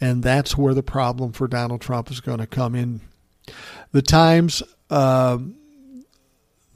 [0.00, 3.00] And that's where the problem for Donald Trump is going to come in.
[3.92, 5.38] The Times, uh,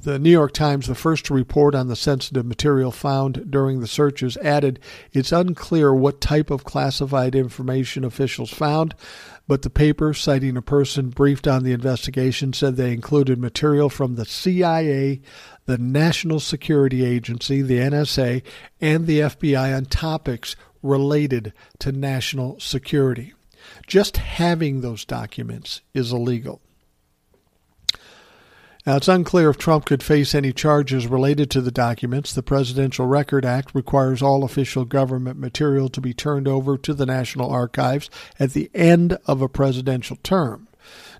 [0.00, 3.86] the New York Times, the first to report on the sensitive material found during the
[3.86, 4.80] searches, added
[5.12, 8.94] it's unclear what type of classified information officials found,
[9.46, 14.14] but the paper, citing a person briefed on the investigation, said they included material from
[14.14, 15.20] the CIA,
[15.66, 18.42] the National Security Agency, the NSA,
[18.80, 23.34] and the FBI on topics related to national security.
[23.86, 26.60] Just having those documents is illegal.
[28.84, 32.32] Now, it's unclear if Trump could face any charges related to the documents.
[32.32, 37.06] The Presidential Record Act requires all official government material to be turned over to the
[37.06, 40.66] National Archives at the end of a presidential term.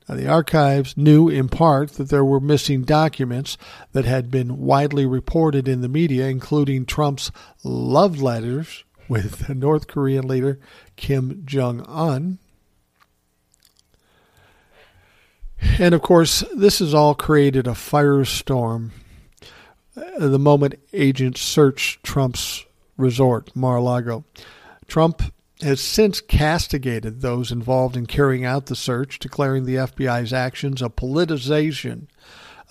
[0.08, 3.56] Now, the archives knew in part that there were missing documents
[3.92, 7.30] that had been widely reported in the media, including Trump's
[7.62, 10.58] love letters with North Korean leader
[10.96, 12.38] Kim Jong un.
[15.78, 18.90] And of course, this has all created a firestorm
[19.96, 22.64] uh, the moment agents searched Trump's
[22.96, 24.24] resort, Mar a Lago.
[24.86, 25.22] Trump
[25.60, 30.88] has since castigated those involved in carrying out the search, declaring the FBI's actions a
[30.88, 32.06] politicization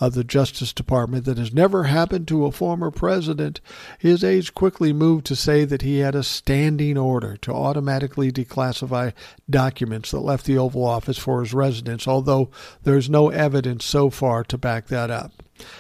[0.02, 3.62] of the Justice Department that has never happened to a former president.
[4.00, 9.14] His aides quickly moved to say that he had a standing order to automatically declassify
[9.50, 12.50] documents that left the Oval Office for his residence, although
[12.84, 15.32] there's no evidence so far to back that up.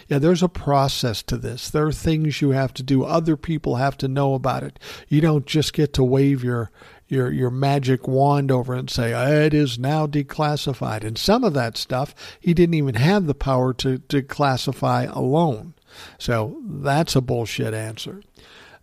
[0.07, 1.71] Yeah, there's a process to this.
[1.71, 3.03] There are things you have to do.
[3.03, 4.77] Other people have to know about it.
[5.07, 6.69] You don't just get to wave your
[7.11, 11.03] your your magic wand over and say ah, it is now declassified.
[11.03, 15.73] And some of that stuff he didn't even have the power to declassify alone.
[16.17, 18.21] So that's a bullshit answer.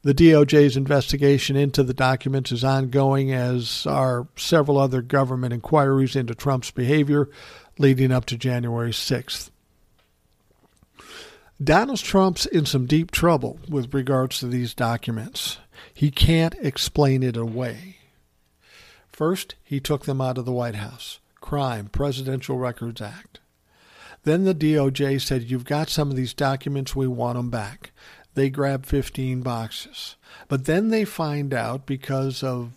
[0.02, 6.34] The DOJ's investigation into the documents is ongoing, as are several other government inquiries into
[6.34, 7.28] Trump's behavior
[7.78, 9.50] leading up to January 6th.
[11.62, 15.58] Donald Trump's in some deep trouble with regards to these documents.
[15.92, 17.97] He can't explain it away.
[19.18, 21.18] First, he took them out of the White House.
[21.40, 23.40] Crime, Presidential Records Act.
[24.22, 27.90] Then the DOJ said, You've got some of these documents, we want them back.
[28.34, 30.14] They grab 15 boxes.
[30.46, 32.70] But then they find out because of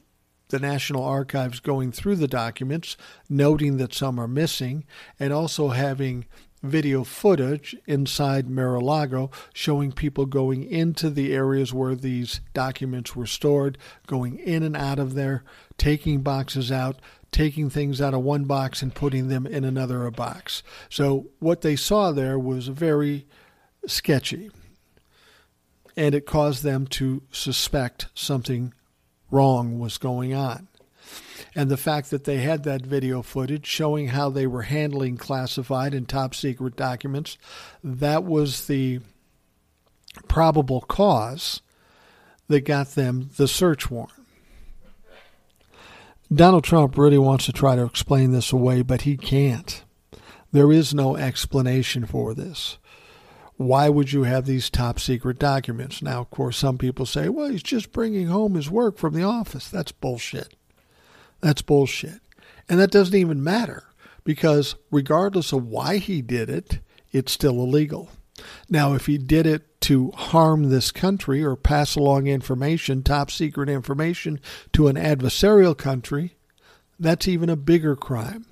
[0.48, 2.98] the National Archives going through the documents,
[3.30, 4.84] noting that some are missing,
[5.20, 6.26] and also having
[6.62, 13.78] video footage inside Mar-a-Lago showing people going into the areas where these documents were stored,
[14.08, 15.44] going in and out of there,
[15.78, 17.00] taking boxes out,
[17.32, 20.64] taking things out of one box and putting them in another box.
[20.90, 23.26] So what they saw there was very
[23.88, 24.52] sketchy.
[25.98, 28.74] And it caused them to suspect something
[29.30, 30.68] wrong was going on
[31.56, 35.94] and the fact that they had that video footage showing how they were handling classified
[35.94, 37.38] and top secret documents,
[37.84, 39.00] that was the
[40.28, 41.62] probable cause
[42.48, 44.12] that got them the search warrant.
[46.34, 49.84] Donald Trump really wants to try to explain this away, but he can't.
[50.54, 52.78] There is no explanation for this.
[53.58, 56.02] Why would you have these top secret documents?
[56.02, 59.24] Now, of course, some people say, well, he's just bringing home his work from the
[59.24, 59.70] office.
[59.70, 60.56] That's bullshit.
[61.42, 62.22] That's bullshit.
[62.70, 63.84] And that doesn't even matter
[64.24, 66.80] because regardless of why he did it,
[67.12, 68.10] it's still illegal.
[68.70, 73.70] Now, if he did it to harm this country or pass along information, top secret
[73.70, 74.40] information,
[74.74, 76.36] to an adversarial country,
[77.00, 78.46] that's even a bigger crime.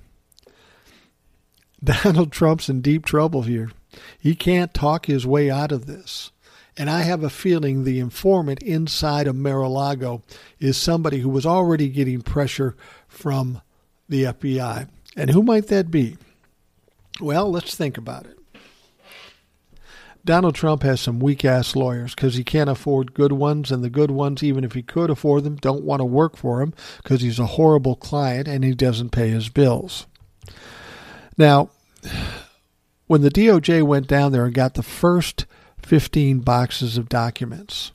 [1.84, 3.70] Donald Trump's in deep trouble here.
[4.18, 6.30] He can't talk his way out of this.
[6.80, 10.22] And I have a feeling the informant inside of Mar-a-Lago
[10.58, 12.74] is somebody who was already getting pressure
[13.06, 13.60] from
[14.08, 14.88] the FBI.
[15.14, 16.16] And who might that be?
[17.20, 18.38] Well, let's think about it.
[20.24, 23.90] Donald Trump has some weak ass lawyers because he can't afford good ones, and the
[23.90, 27.20] good ones, even if he could afford them, don't want to work for him because
[27.20, 30.06] he's a horrible client and he doesn't pay his bills.
[31.36, 31.68] Now,
[33.06, 35.44] when the DOJ went down there and got the first
[35.82, 37.92] 15 boxes of documents.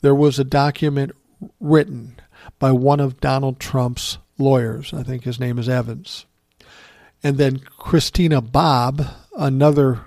[0.00, 1.12] There was a document
[1.60, 2.16] written
[2.58, 4.92] by one of Donald Trump's lawyers.
[4.92, 6.26] I think his name is Evans.
[7.22, 10.00] And then Christina Bobb, another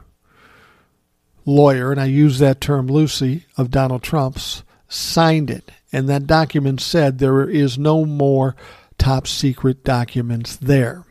[1.46, 5.72] lawyer, and I use that term loosely, of Donald Trump's, signed it.
[5.91, 8.56] And that document said there is no more
[8.98, 11.06] top secret documents there.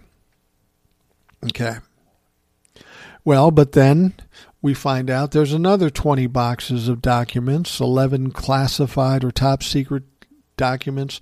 [1.45, 1.77] Okay.
[3.25, 4.15] Well, but then
[4.67, 10.03] we find out there's another 20 boxes of documents, 11 classified or top secret
[10.57, 11.21] documents,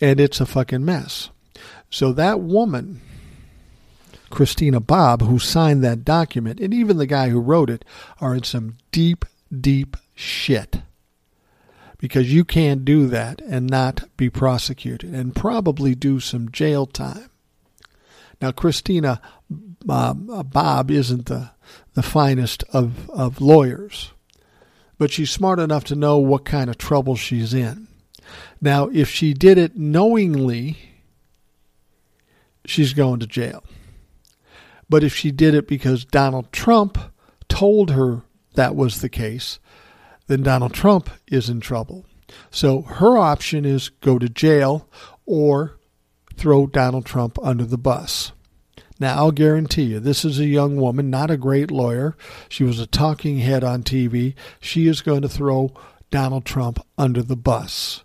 [0.00, 1.30] and it's a fucking mess.
[1.88, 3.00] So that woman,
[4.28, 7.84] Christina Bobb, who signed that document, and even the guy who wrote it,
[8.20, 9.24] are in some deep,
[9.56, 10.82] deep shit.
[11.96, 17.29] Because you can't do that and not be prosecuted and probably do some jail time.
[18.40, 19.20] Now, Christina
[19.88, 21.50] uh, Bobb isn't the
[21.94, 24.12] the finest of, of lawyers,
[24.98, 27.88] but she's smart enough to know what kind of trouble she's in.
[28.60, 30.78] Now, if she did it knowingly,
[32.64, 33.64] she's going to jail.
[34.88, 36.98] But if she did it because Donald Trump
[37.48, 38.22] told her
[38.54, 39.58] that was the case,
[40.26, 42.04] then Donald Trump is in trouble.
[42.50, 44.88] So her option is go to jail
[45.26, 45.78] or
[46.40, 48.32] throw Donald Trump under the bus.
[48.98, 52.16] Now, I'll guarantee you, this is a young woman, not a great lawyer.
[52.48, 54.34] She was a talking head on TV.
[54.58, 55.74] She is going to throw
[56.10, 58.04] Donald Trump under the bus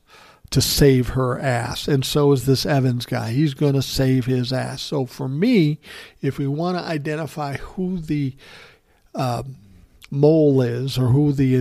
[0.52, 1.88] to save her ass.
[1.88, 3.32] And so is this Evans guy.
[3.32, 4.82] He's going to save his ass.
[4.82, 5.80] So for me,
[6.21, 8.36] if we want to identify who the
[9.13, 9.43] uh,
[10.12, 11.56] mole is or who the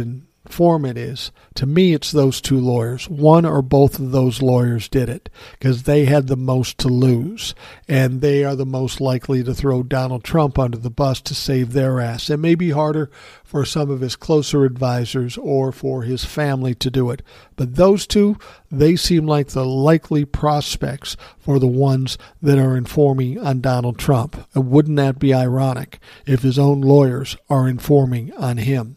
[0.46, 1.32] informant it is.
[1.54, 3.08] To me, it's those two lawyers.
[3.08, 7.54] One or both of those lawyers did it because they had the most to lose,
[7.88, 11.72] and they are the most likely to throw Donald Trump under the bus to save
[11.72, 12.30] their ass.
[12.30, 13.10] It may be harder
[13.42, 17.22] for some of his closer advisors or for his family to do it,
[17.56, 18.36] but those two,
[18.70, 24.46] they seem like the likely prospects for the ones that are informing on Donald Trump.
[24.54, 28.96] And wouldn't that be ironic if his own lawyers are informing on him?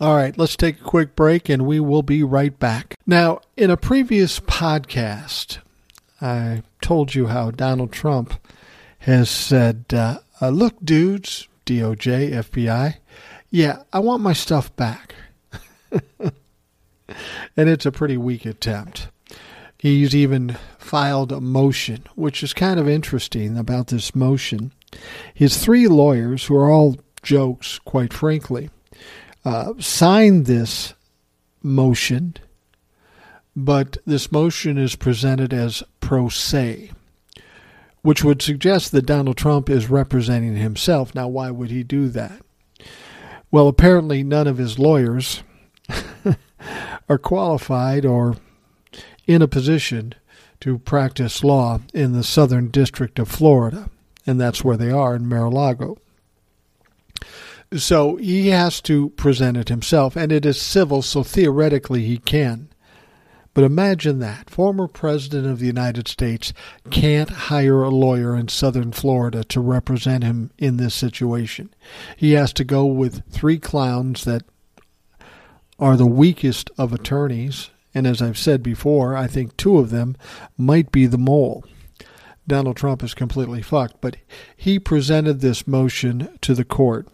[0.00, 2.96] All right, let's take a quick break and we will be right back.
[3.06, 5.58] Now, in a previous podcast,
[6.20, 8.34] I told you how Donald Trump
[9.00, 12.96] has said, uh, uh, Look, dudes, DOJ, FBI,
[13.50, 15.14] yeah, I want my stuff back.
[16.20, 16.32] and
[17.68, 19.08] it's a pretty weak attempt.
[19.78, 24.72] He's even filed a motion, which is kind of interesting about this motion.
[25.34, 28.70] His three lawyers, who are all jokes, quite frankly,
[29.44, 30.94] uh, signed this
[31.62, 32.34] motion,
[33.54, 36.90] but this motion is presented as pro se,
[38.02, 41.14] which would suggest that Donald Trump is representing himself.
[41.14, 42.40] Now, why would he do that?
[43.50, 45.42] Well, apparently, none of his lawyers
[47.08, 48.36] are qualified or
[49.26, 50.14] in a position
[50.60, 53.90] to practice law in the Southern District of Florida,
[54.26, 55.98] and that's where they are in Mar-a-Lago.
[57.76, 62.68] So he has to present it himself, and it is civil, so theoretically he can.
[63.52, 64.50] But imagine that.
[64.50, 66.52] Former President of the United States
[66.90, 71.72] can't hire a lawyer in southern Florida to represent him in this situation.
[72.16, 74.42] He has to go with three clowns that
[75.78, 77.70] are the weakest of attorneys.
[77.94, 80.16] And as I've said before, I think two of them
[80.58, 81.64] might be the mole.
[82.46, 84.16] Donald Trump is completely fucked, but
[84.56, 87.08] he presented this motion to the court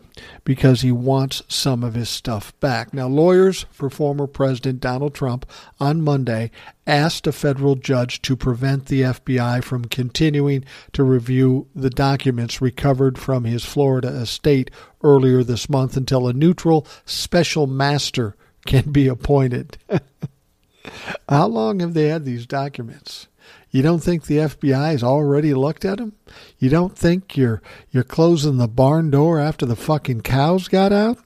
[0.44, 2.92] because he wants some of his stuff back.
[2.92, 5.48] Now, lawyers for former President Donald Trump
[5.78, 6.50] on Monday
[6.86, 13.18] asked a federal judge to prevent the FBI from continuing to review the documents recovered
[13.18, 14.70] from his Florida estate
[15.02, 19.78] earlier this month until a neutral special master can be appointed.
[21.28, 23.28] How long have they had these documents?
[23.70, 26.14] You don't think the FBI has already looked at them?
[26.58, 31.18] You don't think you're you're closing the barn door after the fucking cows got out?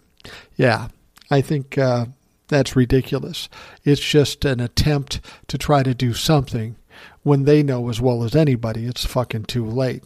[0.57, 0.88] Yeah,
[1.30, 2.07] I think uh,
[2.49, 3.49] that's ridiculous.
[3.84, 6.76] It's just an attempt to try to do something
[7.22, 10.05] when they know as well as anybody it's fucking too late.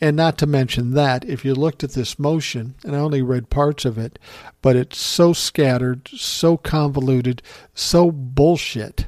[0.00, 3.50] And not to mention that, if you looked at this motion, and I only read
[3.50, 4.18] parts of it,
[4.62, 7.42] but it's so scattered, so convoluted,
[7.74, 9.06] so bullshit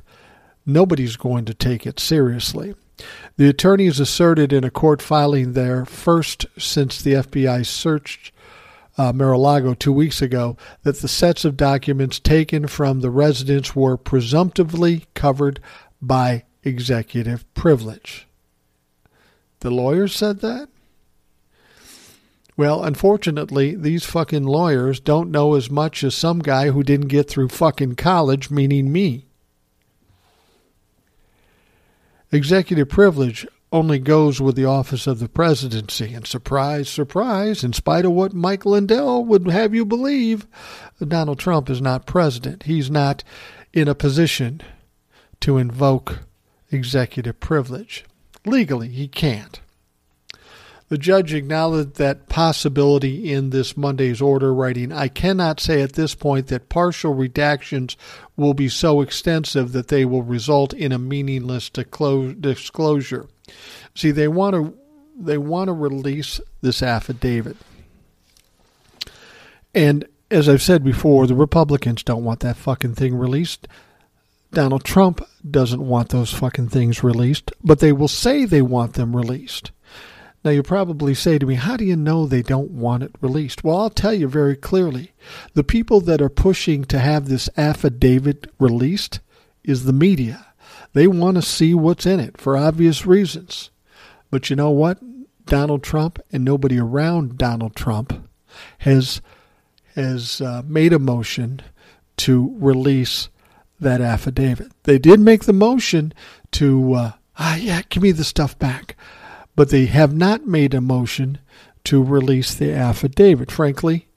[0.67, 2.75] nobody's going to take it seriously.
[3.37, 8.33] The attorneys asserted in a court filing there, first since the FBI searched
[8.99, 13.97] uh, Mar-a-Lago two weeks ago, that the sets of documents taken from the residence were
[13.97, 15.61] presumptively covered
[16.01, 18.27] by executive privilege.
[19.61, 20.69] The lawyers said that?
[22.57, 27.29] Well, unfortunately, these fucking lawyers don't know as much as some guy who didn't get
[27.29, 29.27] through fucking college, meaning me.
[32.33, 36.15] Executive privilege only goes with the office of the presidency.
[36.15, 40.47] And surprise, surprise, in spite of what Mike Lindell would have you believe,
[41.07, 42.65] Donald Trump is not president.
[42.65, 43.23] He's not
[43.73, 44.63] in a position
[45.41, 46.21] to invoke
[46.71, 48.05] executive privilege.
[48.47, 49.61] Legally, he can't.
[50.93, 56.15] The judge acknowledged that possibility in this Monday's order, writing, I cannot say at this
[56.15, 57.97] point that partial redactions
[58.37, 63.27] will be so extensive that they will result in a meaningless disclosure.
[63.95, 64.75] See, they want to
[65.19, 67.57] they want to release this affidavit.
[69.75, 73.67] And as I've said before, the Republicans don't want that fucking thing released.
[74.53, 79.17] Donald Trump doesn't want those fucking things released, but they will say they want them
[79.17, 79.73] released.
[80.45, 83.63] Now, you probably say to me, How do you know they don't want it released?
[83.63, 85.13] Well, I'll tell you very clearly.
[85.55, 89.21] The people that are pushing to have this affidavit released
[89.63, 90.47] is the media.
[90.95, 93.71] They want to see what's in it for obvious reasons.
[94.31, 94.99] But you know what?
[95.47, 98.29] Donald Trump and nobody around Donald Trump
[98.79, 99.21] has
[99.95, 101.61] has uh, made a motion
[102.17, 103.29] to release
[103.79, 104.73] that affidavit.
[104.85, 106.15] They did make the motion
[106.53, 108.97] to, uh, ah, yeah, give me the stuff back
[109.55, 111.39] but they have not made a motion
[111.85, 113.51] to release the affidavit.
[113.51, 114.09] Frankly,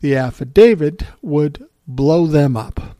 [0.00, 2.96] the affidavit would blow them up.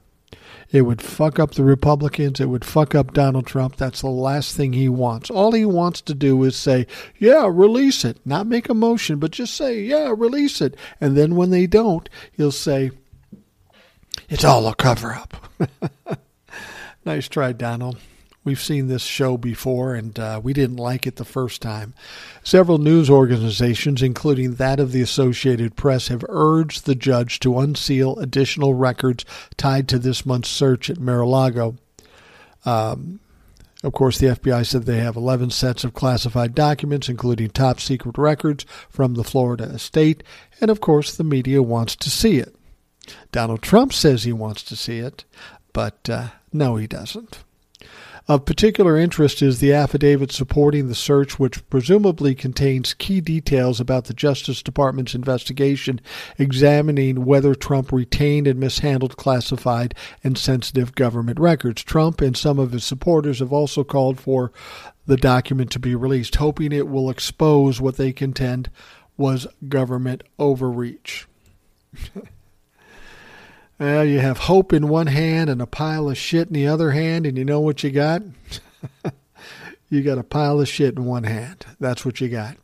[0.70, 2.41] It would fuck up the Republicans.
[2.41, 3.76] It would fuck up Donald Trump.
[3.76, 5.30] That's the last thing he wants.
[5.30, 6.87] All he wants to do is say,
[7.18, 8.18] yeah, release it.
[8.24, 10.74] Not make a motion, but just say, yeah, release it.
[10.99, 12.91] And then when they don't, he'll say,
[14.30, 15.37] it's all a cover up.
[17.05, 17.99] nice try, Donald.
[18.45, 21.95] We've seen this show before, and uh, we didn't like it the first time.
[22.43, 28.18] Several news organizations, including that of the Associated Press, have urged the judge to unseal
[28.18, 29.24] additional records
[29.57, 31.76] tied to this month's search at Mar a Lago.
[32.64, 33.20] Um,
[33.84, 38.18] of course, the FBI said they have 11 sets of classified documents, including top secret
[38.18, 40.24] records from the Florida estate,
[40.61, 42.57] and of course, the media wants to see it.
[43.30, 45.24] Donald Trump says he wants to see it,
[45.72, 47.45] but uh, no, he doesn't.
[48.29, 54.05] Of particular interest is the affidavit supporting the search, which presumably contains key details about
[54.05, 56.01] the Justice Department's investigation
[56.39, 61.83] examining whether Trump retained and mishandled classified and sensitive government records.
[61.83, 64.53] Trump and some of his supporters have also called for
[65.07, 68.70] the document to be released, hoping it will expose what they contend
[69.16, 71.27] was government overreach.
[73.79, 76.93] Well, you have hope in one hand and a pile of shit in the other
[76.93, 78.23] hand, and you know what you got?
[79.93, 81.66] You got a pile of shit in one hand.
[81.79, 82.57] That's what you got.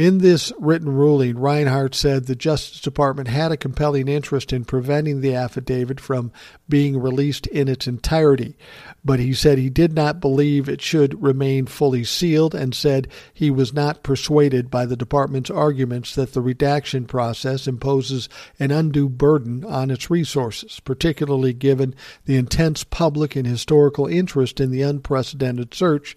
[0.00, 5.20] In this written ruling, Reinhart said the Justice Department had a compelling interest in preventing
[5.20, 6.32] the affidavit from
[6.70, 8.56] being released in its entirety,
[9.04, 13.50] but he said he did not believe it should remain fully sealed and said he
[13.50, 18.26] was not persuaded by the department's arguments that the redaction process imposes
[18.58, 21.94] an undue burden on its resources, particularly given
[22.24, 26.16] the intense public and historical interest in the unprecedented search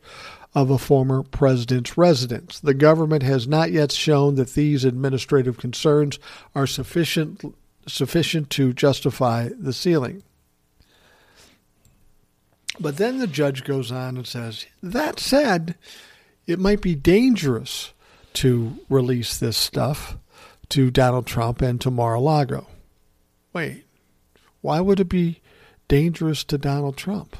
[0.55, 2.59] of a former president's residence.
[2.59, 6.19] The government has not yet shown that these administrative concerns
[6.53, 10.23] are sufficient sufficient to justify the sealing.
[12.79, 15.75] But then the judge goes on and says, that said,
[16.47, 17.93] it might be dangerous
[18.35, 20.17] to release this stuff
[20.69, 22.67] to Donald Trump and to Mar a Lago.
[23.51, 23.85] Wait,
[24.61, 25.41] why would it be
[25.87, 27.35] dangerous to Donald Trump?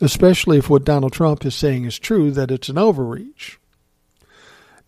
[0.00, 3.58] Especially if what Donald Trump is saying is true, that it's an overreach.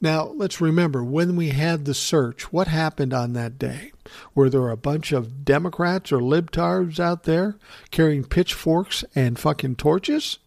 [0.00, 3.92] Now, let's remember when we had the search, what happened on that day?
[4.34, 7.56] Were there a bunch of Democrats or libtards out there
[7.92, 10.40] carrying pitchforks and fucking torches?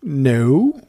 [0.00, 0.86] No.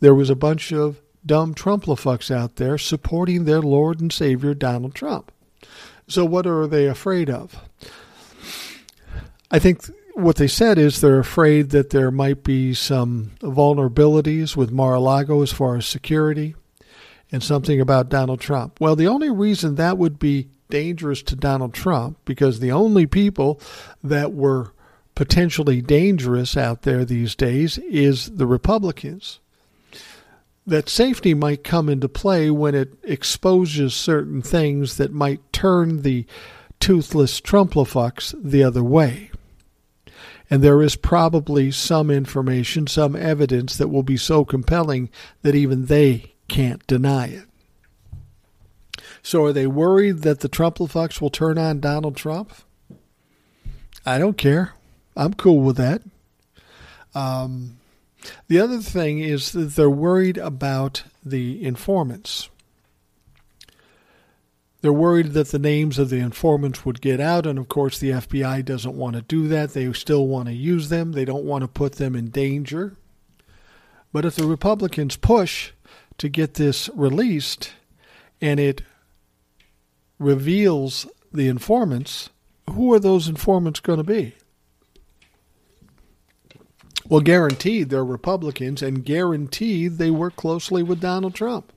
[0.00, 4.94] There was a bunch of dumb Trumplafucks out there supporting their Lord and Savior Donald
[4.94, 5.30] Trump.
[6.08, 7.60] So, what are they afraid of?
[9.50, 9.82] I think
[10.16, 15.52] what they said is they're afraid that there might be some vulnerabilities with Mar-a-Lago as
[15.52, 16.56] far as security
[17.30, 18.80] and something about Donald Trump.
[18.80, 23.60] Well, the only reason that would be dangerous to Donald Trump, because the only people
[24.02, 24.72] that were
[25.14, 29.40] potentially dangerous out there these days is the Republicans.
[30.66, 36.24] That safety might come into play when it exposes certain things that might turn the
[36.80, 39.30] toothless Trumplafucks the other way
[40.48, 45.10] and there is probably some information, some evidence that will be so compelling
[45.42, 47.44] that even they can't deny it.
[49.22, 52.52] So are they worried that the Trumplafucks will turn on Donald Trump?
[54.04, 54.74] I don't care.
[55.16, 56.02] I'm cool with that.
[57.14, 57.78] Um,
[58.46, 62.48] the other thing is that they're worried about the informants.
[64.86, 68.10] They're worried that the names of the informants would get out, and of course, the
[68.10, 69.70] FBI doesn't want to do that.
[69.70, 72.96] They still want to use them, they don't want to put them in danger.
[74.12, 75.72] But if the Republicans push
[76.18, 77.72] to get this released
[78.40, 78.82] and it
[80.20, 82.30] reveals the informants,
[82.70, 84.36] who are those informants going to be?
[87.08, 91.72] Well, guaranteed they're Republicans and guaranteed they work closely with Donald Trump.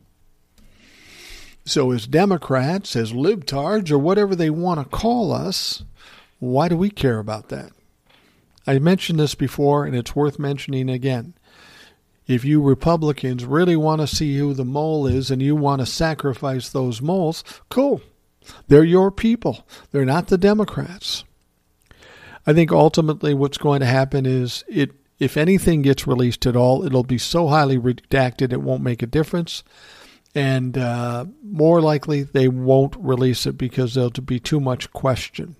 [1.70, 5.84] So, as Democrats, as libtards, or whatever they want to call us,
[6.40, 7.70] why do we care about that?
[8.66, 11.36] I mentioned this before, and it's worth mentioning again.
[12.26, 15.86] If you Republicans really want to see who the mole is and you want to
[15.86, 18.02] sacrifice those moles, cool.
[18.68, 19.64] They're your people.
[19.92, 21.24] They're not the Democrats.
[22.48, 26.84] I think ultimately what's going to happen is it if anything gets released at all,
[26.84, 29.64] it'll be so highly redacted it won't make a difference
[30.36, 35.56] and uh, more likely they won't release it because there'll be too much question.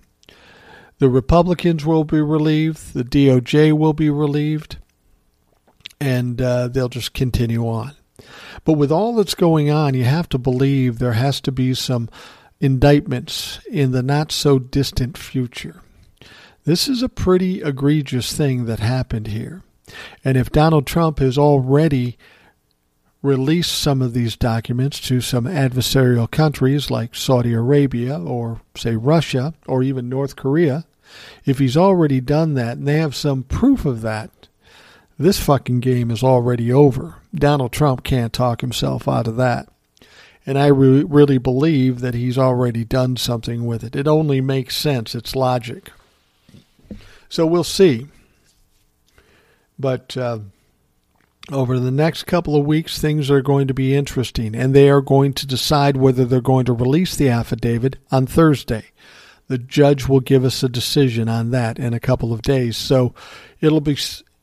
[0.98, 4.76] The Republicans will be relieved, the DOJ will be relieved,
[6.00, 7.94] and uh, they'll just continue on.
[8.64, 12.10] But with all that's going on, you have to believe there has to be some
[12.60, 15.82] indictments in the not so distant future.
[16.64, 19.62] This is a pretty egregious thing that happened here.
[20.22, 22.18] And if Donald Trump has already
[23.22, 29.54] release some of these documents to some adversarial countries like Saudi Arabia or, say, Russia
[29.66, 30.86] or even North Korea,
[31.44, 34.30] if he's already done that and they have some proof of that,
[35.18, 37.16] this fucking game is already over.
[37.34, 39.68] Donald Trump can't talk himself out of that.
[40.46, 43.94] And I re- really believe that he's already done something with it.
[43.94, 45.90] It only makes sense, it's logic.
[47.28, 48.06] So we'll see.
[49.78, 50.16] But.
[50.16, 50.38] Uh,
[51.50, 55.00] over the next couple of weeks, things are going to be interesting, and they are
[55.00, 58.86] going to decide whether they're going to release the affidavit on Thursday.
[59.48, 62.76] The judge will give us a decision on that in a couple of days.
[62.76, 63.14] So
[63.60, 63.98] it'll be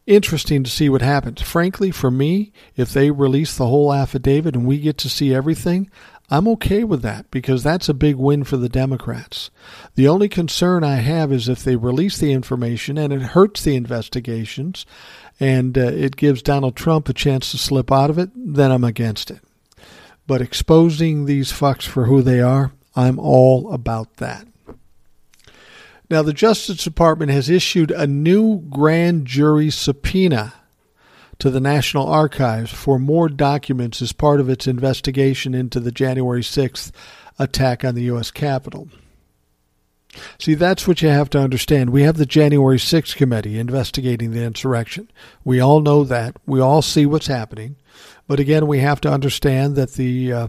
[0.06, 1.42] interesting to see what happens.
[1.42, 5.90] Frankly, for me, if they release the whole affidavit and we get to see everything,
[6.30, 9.50] I'm okay with that because that's a big win for the Democrats.
[9.96, 13.76] The only concern I have is if they release the information and it hurts the
[13.76, 14.86] investigations
[15.40, 18.84] and uh, it gives Donald Trump a chance to slip out of it, then I'm
[18.84, 19.42] against it.
[20.26, 24.48] But exposing these fucks for who they are, I'm all about that.
[26.10, 30.54] Now, the Justice Department has issued a new grand jury subpoena
[31.40, 36.42] to the National Archives for more documents as part of its investigation into the January
[36.42, 36.92] 6th
[37.38, 38.32] attack on the U.S.
[38.32, 38.90] Capitol.
[40.40, 41.90] See, that's what you have to understand.
[41.90, 45.10] We have the January 6th committee investigating the insurrection.
[45.44, 46.38] We all know that.
[46.46, 47.76] We all see what's happening.
[48.28, 50.48] But again, we have to understand that the uh,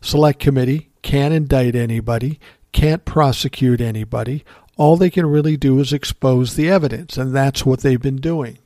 [0.00, 2.40] select committee can't indict anybody,
[2.72, 4.44] can't prosecute anybody.
[4.76, 8.58] All they can really do is expose the evidence, and that's what they've been doing.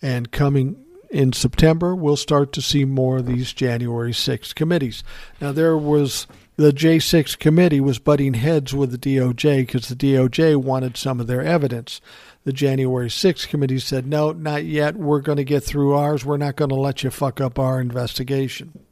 [0.00, 5.04] And coming in September, we'll start to see more of these January 6th committees.
[5.40, 6.26] Now, there was
[6.56, 11.26] the J6 committee was butting heads with the DOJ because the DOJ wanted some of
[11.26, 12.00] their evidence.
[12.44, 14.96] The January 6 committee said, no, not yet.
[14.96, 16.24] We're going to get through ours.
[16.24, 18.84] We're not going to let you fuck up our investigation.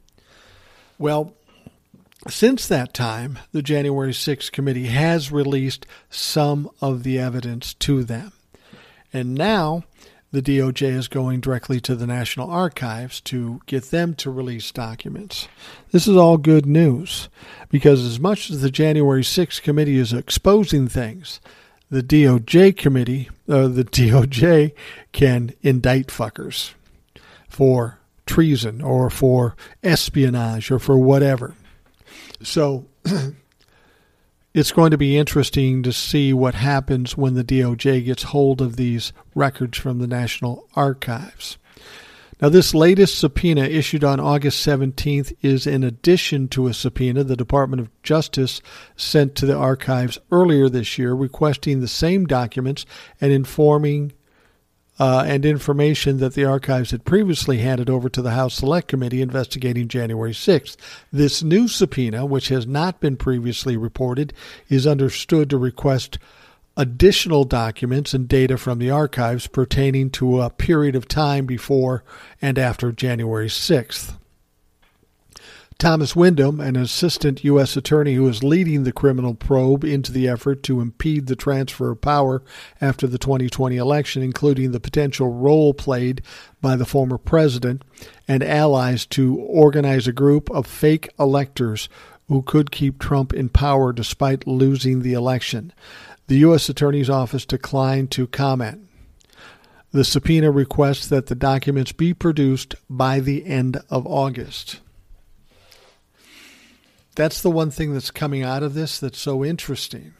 [0.97, 1.33] Well,
[2.27, 8.31] since that time, the January 6 committee has released some of the evidence to them.
[9.11, 9.83] And now
[10.31, 15.47] the DOJ is going directly to the National Archives to get them to release documents.
[15.91, 17.27] This is all good news
[17.69, 21.41] because, as much as the January 6th committee is exposing things,
[21.89, 24.71] the DOJ committee, uh, the DOJ
[25.11, 26.73] can indict fuckers
[27.49, 31.53] for treason or for espionage or for whatever.
[32.41, 32.85] So
[34.53, 38.75] it's going to be interesting to see what happens when the DOJ gets hold of
[38.75, 41.57] these records from the National Archives.
[42.41, 47.35] Now, this latest subpoena issued on August 17th is in addition to a subpoena the
[47.35, 48.61] Department of Justice
[48.95, 52.85] sent to the archives earlier this year requesting the same documents
[53.21, 54.11] and informing
[55.01, 59.23] uh, and information that the archives had previously handed over to the House Select Committee
[59.23, 60.77] investigating January 6th.
[61.11, 64.31] This new subpoena, which has not been previously reported,
[64.69, 66.19] is understood to request
[66.77, 72.03] additional documents and data from the archives pertaining to a period of time before
[72.39, 74.19] and after January 6th.
[75.81, 77.75] Thomas Windom, an assistant U.S.
[77.75, 82.01] attorney who is leading the criminal probe into the effort to impede the transfer of
[82.01, 82.43] power
[82.79, 86.21] after the 2020 election, including the potential role played
[86.61, 87.81] by the former president
[88.27, 91.89] and allies to organize a group of fake electors
[92.27, 95.73] who could keep Trump in power despite losing the election.
[96.27, 96.69] The U.S.
[96.69, 98.87] Attorney's Office declined to comment.
[99.91, 104.79] The subpoena requests that the documents be produced by the end of August
[107.15, 110.13] that's the one thing that's coming out of this that's so interesting.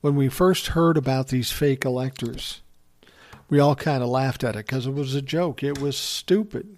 [0.00, 2.62] When we first heard about these fake electors,
[3.48, 5.62] we all kind of laughed at it because it was a joke.
[5.62, 6.76] It was stupid.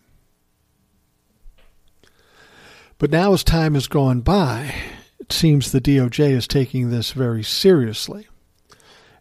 [2.99, 4.75] But now, as time has gone by,
[5.19, 8.29] it seems the DOJ is taking this very seriously.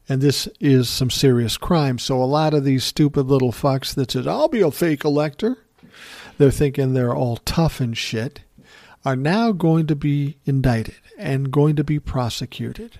[0.07, 1.97] And this is some serious crime.
[1.97, 5.57] So, a lot of these stupid little fucks that said, I'll be a fake elector,
[6.37, 8.41] they're thinking they're all tough and shit
[9.05, 12.99] are now going to be indicted and going to be prosecuted.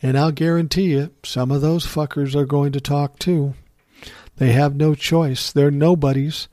[0.00, 3.54] And I'll guarantee you, some of those fuckers are going to talk too.
[4.36, 5.52] They have no choice.
[5.52, 6.48] They're nobodies.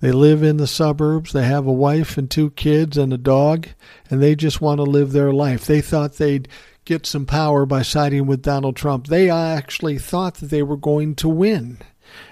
[0.00, 1.32] They live in the suburbs.
[1.32, 3.68] They have a wife and two kids and a dog,
[4.08, 5.66] and they just want to live their life.
[5.66, 6.48] They thought they'd
[6.84, 9.08] get some power by siding with Donald Trump.
[9.08, 11.78] They actually thought that they were going to win.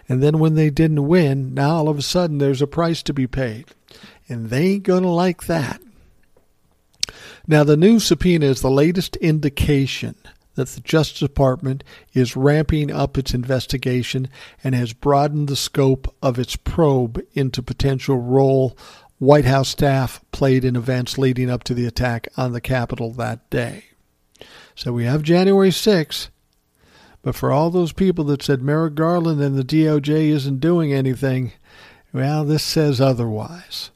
[0.09, 3.13] And then when they didn't win, now all of a sudden there's a price to
[3.13, 3.67] be paid
[4.29, 5.81] and they ain't going to like that.
[7.47, 10.15] Now, the new subpoena is the latest indication
[10.55, 14.29] that the Justice Department is ramping up its investigation
[14.63, 18.77] and has broadened the scope of its probe into potential role
[19.19, 23.49] White House staff played in events leading up to the attack on the Capitol that
[23.51, 23.85] day.
[24.77, 26.29] So we have January 6th,
[27.23, 31.53] but for all those people that said Merrick Garland and the DOJ isn't doing anything,
[32.13, 33.91] well, this says otherwise.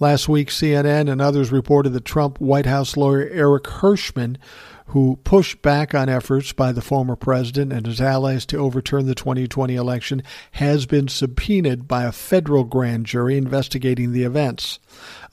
[0.00, 4.38] Last week, CNN and others reported that Trump White House lawyer Eric Herschmann,
[4.86, 9.16] who pushed back on efforts by the former president and his allies to overturn the
[9.16, 10.22] 2020 election,
[10.52, 14.78] has been subpoenaed by a federal grand jury investigating the events.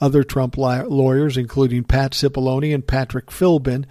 [0.01, 3.85] Other Trump lawyers, including Pat Cipollone and Patrick Philbin,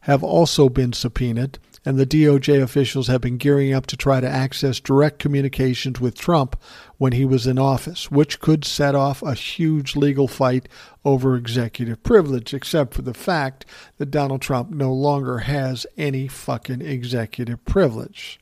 [0.00, 4.28] have also been subpoenaed and the DOJ officials have been gearing up to try to
[4.28, 6.60] access direct communications with Trump
[6.98, 10.68] when he was in office, which could set off a huge legal fight
[11.02, 13.64] over executive privilege, except for the fact
[13.96, 18.38] that Donald Trump no longer has any fucking executive privilege.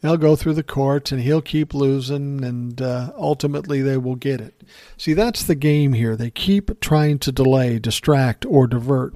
[0.00, 4.40] They'll go through the courts and he'll keep losing, and uh, ultimately they will get
[4.40, 4.62] it.
[4.96, 6.16] See, that's the game here.
[6.16, 9.14] They keep trying to delay, distract, or divert.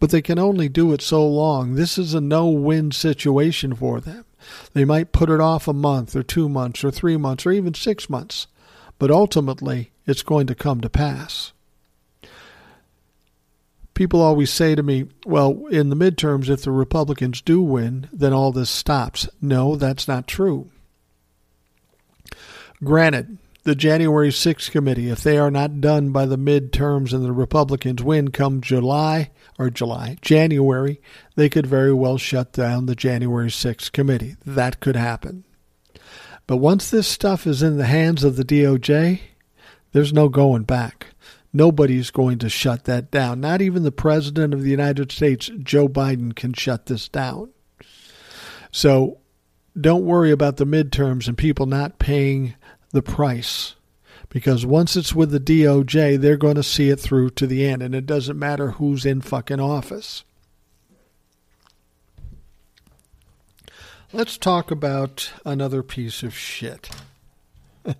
[0.00, 1.74] But they can only do it so long.
[1.74, 4.24] This is a no win situation for them.
[4.72, 7.74] They might put it off a month or two months or three months or even
[7.74, 8.46] six months,
[8.98, 11.52] but ultimately it's going to come to pass.
[13.94, 18.32] People always say to me, well, in the midterms, if the Republicans do win, then
[18.32, 19.28] all this stops.
[19.40, 20.70] No, that's not true.
[22.82, 27.32] Granted, the January 6th committee, if they are not done by the midterms and the
[27.32, 31.00] Republicans win come July or July, January,
[31.36, 34.36] they could very well shut down the January 6th committee.
[34.44, 35.44] That could happen.
[36.46, 39.20] But once this stuff is in the hands of the DOJ,
[39.92, 41.08] there's no going back.
[41.52, 43.40] Nobody's going to shut that down.
[43.40, 47.50] Not even the President of the United States, Joe Biden, can shut this down.
[48.72, 49.18] So
[49.78, 52.54] don't worry about the midterms and people not paying
[52.92, 53.74] the price.
[54.28, 57.82] Because once it's with the DOJ, they're going to see it through to the end.
[57.82, 60.24] And it doesn't matter who's in fucking office.
[64.14, 66.90] Let's talk about another piece of shit.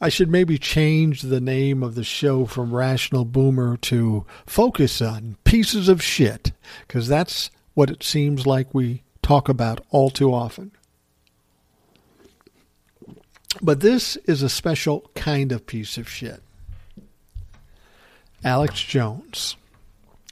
[0.00, 5.36] I should maybe change the name of the show from Rational Boomer to Focus on
[5.44, 6.52] Pieces of Shit,
[6.86, 10.72] because that's what it seems like we talk about all too often.
[13.62, 16.42] But this is a special kind of piece of shit.
[18.44, 19.56] Alex Jones.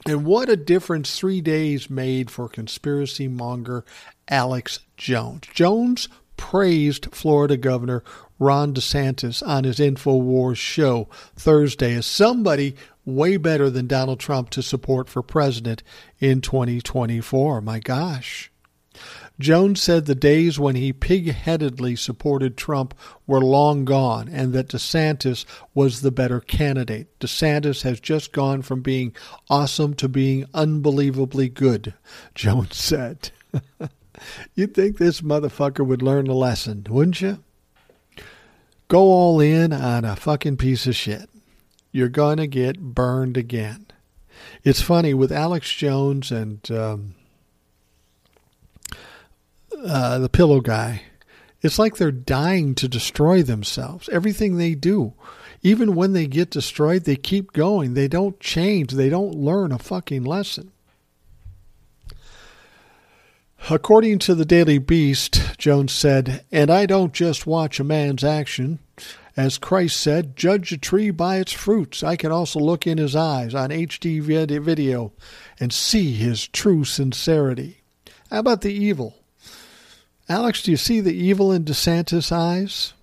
[0.05, 3.83] And what a difference three days made for conspiracy monger
[4.29, 5.43] Alex Jones.
[5.53, 6.07] Jones
[6.37, 8.03] praised Florida Governor
[8.39, 14.61] Ron DeSantis on his InfoWars show Thursday as somebody way better than Donald Trump to
[14.61, 15.81] support for president
[16.19, 17.61] in 2024.
[17.61, 18.51] My gosh.
[19.39, 22.95] Jones said the days when he pigheadedly supported Trump
[23.27, 27.19] were long gone and that DeSantis was the better candidate.
[27.19, 29.15] DeSantis has just gone from being
[29.49, 31.93] awesome to being unbelievably good,
[32.35, 33.29] Jones said.
[34.55, 37.43] You'd think this motherfucker would learn a lesson, wouldn't you?
[38.87, 41.29] Go all in on a fucking piece of shit.
[41.91, 43.87] You're going to get burned again.
[44.63, 47.15] It's funny with Alex Jones and um,
[49.85, 51.03] uh, the pillow guy.
[51.61, 54.09] It's like they're dying to destroy themselves.
[54.09, 55.13] Everything they do,
[55.63, 57.93] even when they get destroyed, they keep going.
[57.93, 58.91] They don't change.
[58.91, 60.71] They don't learn a fucking lesson.
[63.69, 68.79] According to the Daily Beast, Jones said, and I don't just watch a man's action.
[69.35, 72.01] As Christ said, judge a tree by its fruits.
[72.01, 75.11] I can also look in his eyes on HD video
[75.59, 77.81] and see his true sincerity.
[78.31, 79.15] How about the evil?
[80.29, 82.93] Alex, do you see the evil in DeSantis' eyes?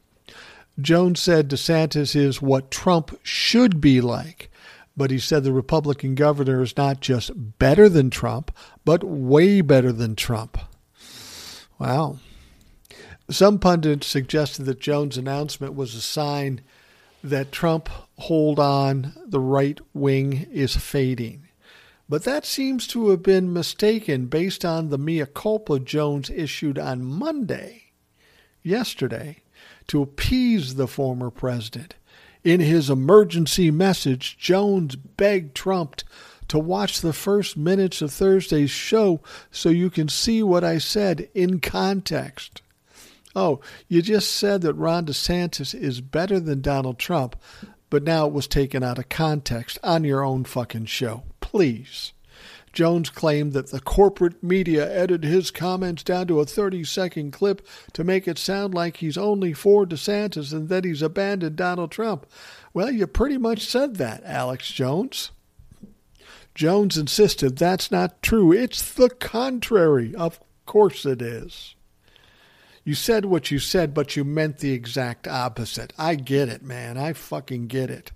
[0.81, 4.51] Jones said DeSantis is what Trump should be like,
[4.97, 8.51] but he said the Republican governor is not just better than Trump,
[8.85, 10.59] but way better than Trump.
[11.79, 12.19] Wow.
[13.31, 16.61] Some pundits suggested that Jones' announcement was a sign
[17.23, 21.44] that Trump hold on, the right wing is fading.
[22.09, 27.05] But that seems to have been mistaken based on the mea culpa Jones issued on
[27.05, 27.85] Monday,
[28.63, 29.39] yesterday,
[29.87, 31.95] to appease the former president.
[32.43, 36.03] In his emergency message, Jones begged Trump
[36.49, 41.31] to watch the first minutes of Thursday's show so you can see what I said
[41.33, 42.61] in context.
[43.35, 47.35] Oh, you just said that Ron DeSantis is better than Donald Trump,
[47.89, 52.15] but now it was taken out of context on your own fucking show please.
[52.73, 57.65] Jones claimed that the corporate media edited his comments down to a 30 second clip
[57.93, 62.27] to make it sound like he's only for DeSantis and that he's abandoned Donald Trump.
[62.73, 65.31] Well, you pretty much said that, Alex Jones.
[66.55, 68.53] Jones insisted that's not true.
[68.53, 70.15] It's the contrary.
[70.15, 71.75] Of course it is.
[72.85, 75.93] You said what you said, but you meant the exact opposite.
[75.99, 76.97] I get it, man.
[76.97, 78.13] I fucking get it.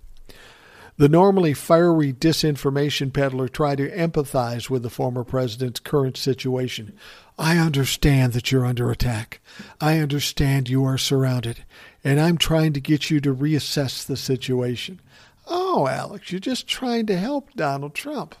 [0.99, 6.91] The normally fiery disinformation peddler tried to empathize with the former president's current situation.
[7.37, 9.39] I understand that you're under attack.
[9.79, 11.63] I understand you are surrounded,
[12.03, 14.99] and I'm trying to get you to reassess the situation.
[15.47, 18.35] Oh, Alex, you're just trying to help Donald Trump.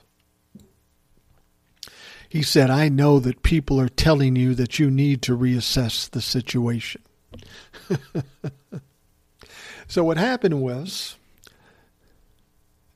[2.27, 6.21] He said, I know that people are telling you that you need to reassess the
[6.21, 7.03] situation.
[9.87, 11.15] so, what happened was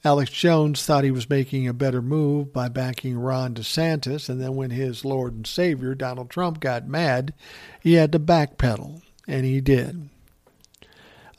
[0.06, 4.56] Alex Jones thought he was making a better move by backing Ron DeSantis, and then
[4.56, 7.34] when his Lord and Savior, Donald Trump, got mad,
[7.80, 10.10] he had to backpedal, and he did.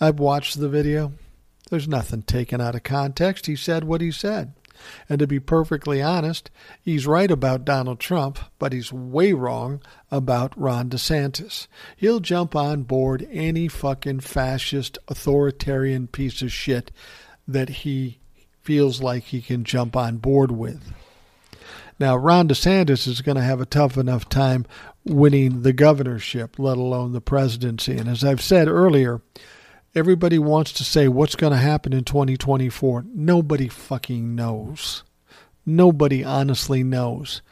[0.00, 1.12] I've watched the video.
[1.70, 3.46] There's nothing taken out of context.
[3.46, 4.54] He said what he said.
[5.08, 6.50] And to be perfectly honest,
[6.82, 11.66] he's right about Donald Trump, but he's way wrong about Ron DeSantis.
[11.96, 16.90] He'll jump on board any fucking fascist, authoritarian piece of shit
[17.46, 18.18] that he
[18.64, 20.92] feels like he can jump on board with.
[22.00, 24.66] Now, Ron DeSantis is going to have a tough enough time
[25.04, 27.96] winning the governorship, let alone the presidency.
[27.96, 29.20] And as I've said earlier,
[29.94, 33.04] everybody wants to say what's going to happen in 2024.
[33.14, 35.04] Nobody fucking knows.
[35.66, 37.42] Nobody honestly knows.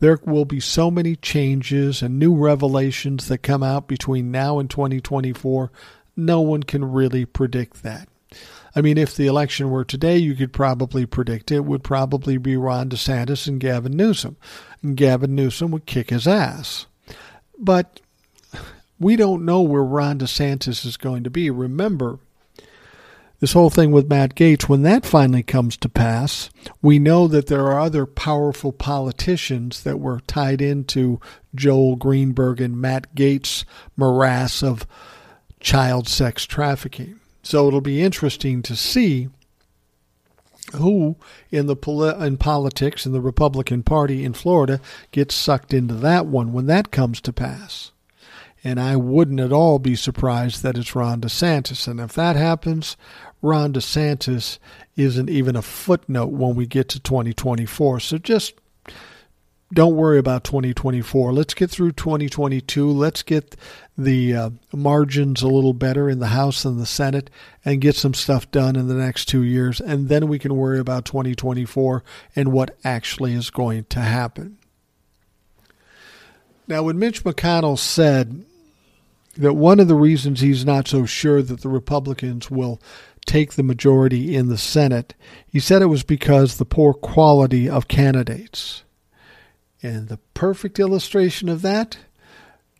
[0.00, 4.68] There will be so many changes and new revelations that come out between now and
[4.68, 5.70] 2024.
[6.16, 8.08] No one can really predict that.
[8.74, 12.56] I mean, if the election were today, you could probably predict it would probably be
[12.56, 14.36] Ron DeSantis and Gavin Newsom.
[14.82, 16.86] And Gavin Newsom would kick his ass.
[17.58, 18.00] But
[18.98, 21.50] we don't know where Ron DeSantis is going to be.
[21.50, 22.18] Remember,
[23.40, 26.48] this whole thing with Matt Gaetz, when that finally comes to pass,
[26.80, 31.20] we know that there are other powerful politicians that were tied into
[31.54, 33.64] Joel Greenberg and Matt Gaetz'
[33.96, 34.86] morass of
[35.58, 37.18] child sex trafficking.
[37.42, 39.28] So it'll be interesting to see
[40.74, 41.16] who
[41.50, 44.80] in the in politics in the Republican Party in Florida
[45.10, 47.92] gets sucked into that one when that comes to pass.
[48.64, 51.88] And I wouldn't at all be surprised that it's Ron DeSantis.
[51.88, 52.96] And if that happens,
[53.42, 54.58] Ron DeSantis
[54.94, 57.98] isn't even a footnote when we get to 2024.
[57.98, 58.54] So just
[59.72, 61.32] don't worry about 2024.
[61.32, 62.90] Let's get through 2022.
[62.90, 63.56] Let's get
[63.96, 67.30] the uh, margins a little better in the House and the Senate
[67.64, 69.80] and get some stuff done in the next two years.
[69.80, 72.04] And then we can worry about 2024
[72.36, 74.58] and what actually is going to happen.
[76.68, 78.44] Now, when Mitch McConnell said
[79.36, 82.80] that one of the reasons he's not so sure that the Republicans will
[83.24, 85.14] take the majority in the Senate,
[85.46, 88.84] he said it was because the poor quality of candidates.
[89.82, 91.98] And the perfect illustration of that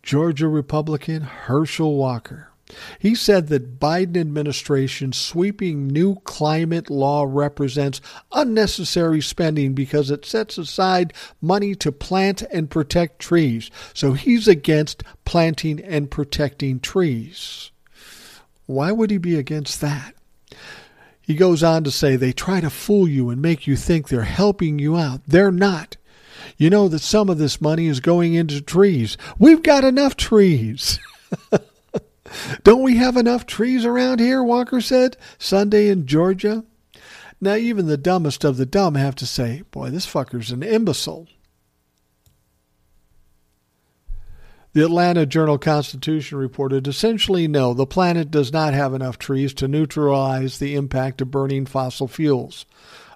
[0.01, 2.49] Georgia Republican Herschel Walker.
[2.97, 8.01] He said that Biden administration's sweeping new climate law represents
[8.31, 13.69] unnecessary spending because it sets aside money to plant and protect trees.
[13.93, 17.71] So he's against planting and protecting trees.
[18.65, 20.15] Why would he be against that?
[21.21, 24.23] He goes on to say they try to fool you and make you think they're
[24.23, 25.21] helping you out.
[25.27, 25.97] They're not.
[26.57, 29.17] You know that some of this money is going into trees.
[29.37, 30.99] We've got enough trees.
[32.63, 34.43] Don't we have enough trees around here?
[34.43, 36.63] Walker said Sunday in Georgia.
[37.39, 41.27] Now, even the dumbest of the dumb have to say, boy, this fucker's an imbecile.
[44.73, 49.67] The Atlanta Journal Constitution reported essentially no, the planet does not have enough trees to
[49.67, 52.65] neutralize the impact of burning fossil fuels.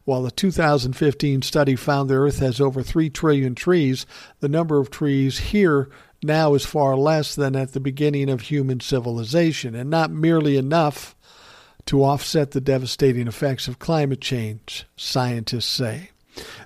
[0.08, 4.06] While the 2015 study found the Earth has over 3 trillion trees,
[4.40, 5.90] the number of trees here
[6.24, 11.14] now is far less than at the beginning of human civilization, and not merely enough
[11.88, 16.12] to offset the devastating effects of climate change, scientists say.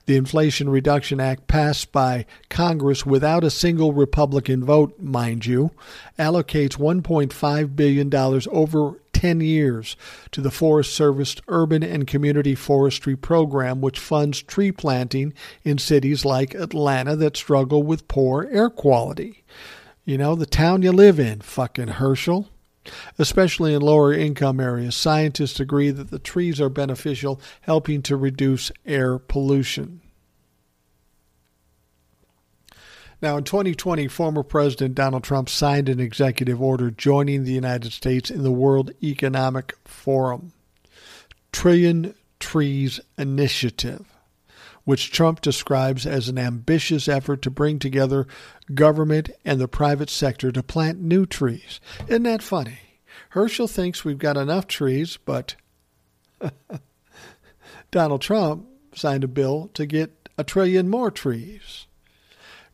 [0.06, 5.72] The Inflation Reduction Act, passed by Congress without a single Republican vote, mind you,
[6.20, 8.14] allocates $1.5 billion
[8.52, 9.96] over 10 years
[10.32, 15.32] to the Forest Service Urban and Community Forestry Program, which funds tree planting
[15.64, 19.44] in cities like Atlanta that struggle with poor air quality.
[20.06, 22.50] You know, the town you live in, fucking Herschel.
[23.20, 28.72] Especially in lower income areas, scientists agree that the trees are beneficial, helping to reduce
[28.88, 30.01] air pollution.
[33.22, 38.32] Now, in 2020, former President Donald Trump signed an executive order joining the United States
[38.32, 40.54] in the World Economic Forum
[41.52, 44.08] Trillion Trees Initiative,
[44.86, 48.26] which Trump describes as an ambitious effort to bring together
[48.74, 51.80] government and the private sector to plant new trees.
[52.08, 52.80] Isn't that funny?
[53.30, 55.56] Herschel thinks we've got enough trees, but
[57.92, 58.66] Donald Trump
[58.96, 61.86] signed a bill to get a trillion more trees.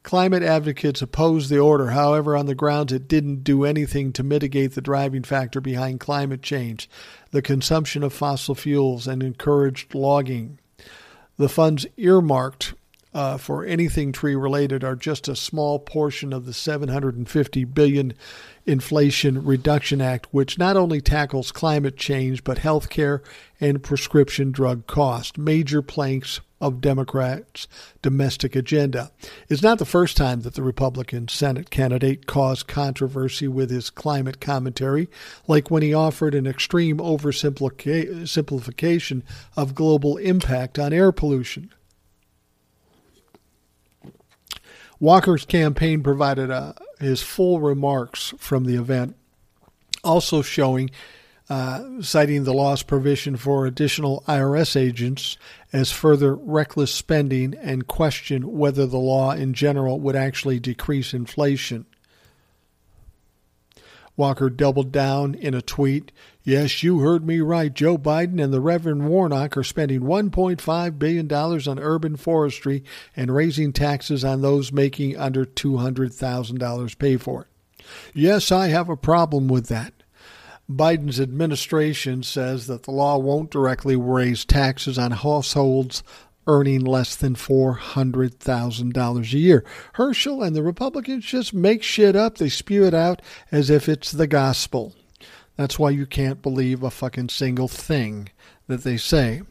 [0.08, 4.74] Climate advocates opposed the order, however, on the grounds it didn't do anything to mitigate
[4.74, 6.90] the driving factor behind climate change,
[7.32, 10.60] the consumption of fossil fuels, and encouraged logging.
[11.36, 12.74] The funds earmarked
[13.14, 18.14] uh, for anything tree related are just a small portion of the 750 billion
[18.66, 23.22] Inflation Reduction Act, which not only tackles climate change but healthcare
[23.62, 27.68] and prescription drug costs, major planks of Democrats'
[28.02, 29.12] domestic agenda.
[29.48, 34.42] It's not the first time that the Republican Senate candidate caused controversy with his climate
[34.42, 35.08] commentary,
[35.48, 39.22] like when he offered an extreme oversimplification
[39.56, 41.72] of global impact on air pollution.
[45.00, 49.16] Walker's campaign provided uh, his full remarks from the event,
[50.04, 50.90] also showing,
[51.50, 55.38] uh, citing the law's provision for additional IRS agents
[55.72, 61.86] as further reckless spending and question whether the law in general would actually decrease inflation.
[64.18, 66.12] Walker doubled down in a tweet.
[66.44, 67.74] Yes, you heard me right.
[67.74, 72.84] Joe Biden and the Reverend Warnock are spending $1.5 billion on urban forestry
[73.16, 77.86] and raising taxes on those making under $200,000 pay for it.
[78.14, 79.94] Yes, I have a problem with that.
[80.70, 86.04] Biden's administration says that the law won't directly raise taxes on households
[86.48, 89.66] earning less than $400,000 a year.
[89.94, 92.38] Herschel and the Republicans just make shit up.
[92.38, 93.22] They spew it out
[93.52, 94.96] as if it's the gospel.
[95.58, 98.30] That's why you can't believe a fucking single thing
[98.68, 99.42] that they say.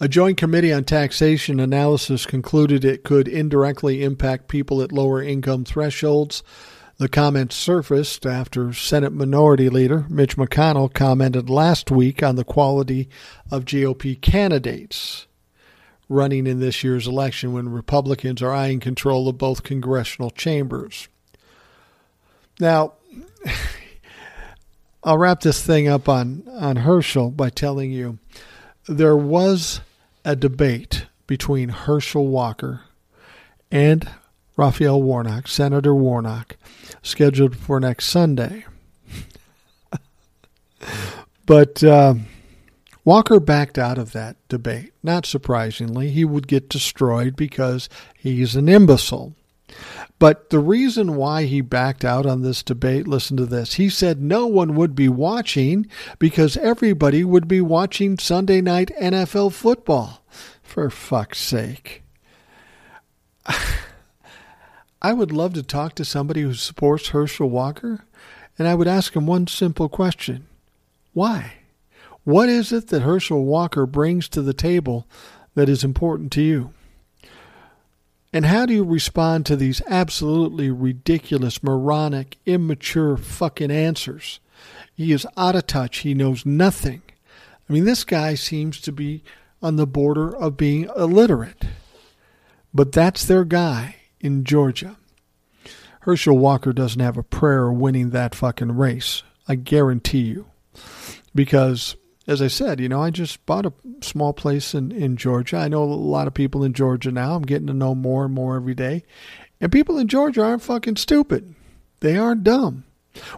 [0.00, 5.64] A joint committee on taxation analysis concluded it could indirectly impact people at lower income
[5.64, 6.44] thresholds.
[6.98, 13.08] The comments surfaced after Senate Minority Leader Mitch McConnell commented last week on the quality
[13.52, 15.28] of GOP candidates
[16.08, 21.06] running in this year's election when Republicans are eyeing control of both congressional chambers.
[22.58, 22.94] Now,
[25.04, 28.18] I'll wrap this thing up on, on Herschel by telling you
[28.88, 29.82] there was
[30.24, 32.80] a debate between Herschel Walker
[33.70, 34.08] and
[34.58, 36.56] Raphael Warnock, Senator Warnock,
[37.00, 38.66] scheduled for next Sunday.
[41.46, 42.14] but uh,
[43.04, 44.92] Walker backed out of that debate.
[45.00, 47.88] Not surprisingly, he would get destroyed because
[48.18, 49.32] he's an imbecile.
[50.18, 53.74] But the reason why he backed out on this debate, listen to this.
[53.74, 55.86] He said no one would be watching
[56.18, 60.24] because everybody would be watching Sunday night NFL football.
[60.64, 62.02] For fuck's sake.
[65.00, 68.04] I would love to talk to somebody who supports Herschel Walker,
[68.58, 70.46] and I would ask him one simple question
[71.12, 71.52] Why?
[72.24, 75.06] What is it that Herschel Walker brings to the table
[75.54, 76.72] that is important to you?
[78.32, 84.40] And how do you respond to these absolutely ridiculous, moronic, immature fucking answers?
[84.94, 85.98] He is out of touch.
[85.98, 87.00] He knows nothing.
[87.68, 89.22] I mean, this guy seems to be
[89.62, 91.64] on the border of being illiterate.
[92.74, 94.96] But that's their guy in Georgia.
[96.00, 99.22] Herschel Walker doesn't have a prayer winning that fucking race.
[99.46, 100.46] I guarantee you.
[101.34, 101.96] Because,
[102.26, 105.56] as I said, you know, I just bought a small place in, in Georgia.
[105.56, 107.34] I know a lot of people in Georgia now.
[107.34, 109.04] I'm getting to know more and more every day.
[109.60, 111.54] And people in Georgia aren't fucking stupid.
[112.00, 112.84] They aren't dumb.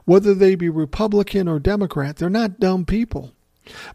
[0.05, 3.33] Whether they be Republican or Democrat, they're not dumb people.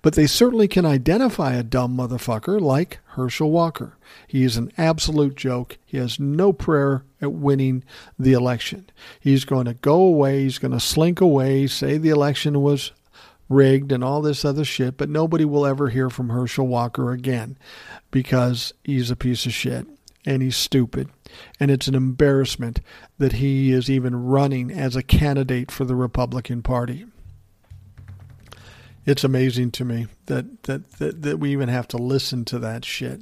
[0.01, 3.97] But they certainly can identify a dumb motherfucker like Herschel Walker.
[4.28, 5.78] He is an absolute joke.
[5.86, 7.84] He has no prayer at winning
[8.17, 8.89] the election.
[9.19, 12.91] He's going to go away, he's going to slink away, say the election was
[13.49, 17.57] rigged and all this other shit, but nobody will ever hear from Herschel Walker again
[18.11, 19.86] because he's a piece of shit
[20.26, 21.09] and he's stupid.
[21.59, 22.80] And it's an embarrassment
[23.17, 27.05] that he is even running as a candidate for the Republican Party
[29.06, 32.86] it's amazing to me that, that, that, that we even have to listen to that
[32.86, 33.22] shit.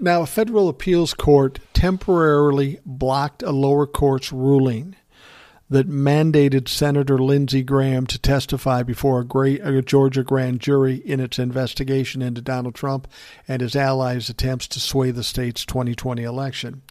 [0.00, 4.94] Now, a federal appeals court temporarily blocked a lower court's ruling
[5.68, 11.18] that mandated Senator Lindsey Graham to testify before a, great, a Georgia grand jury in
[11.18, 13.08] its investigation into Donald Trump
[13.48, 16.82] and his allies' attempts to sway the state's 2020 election.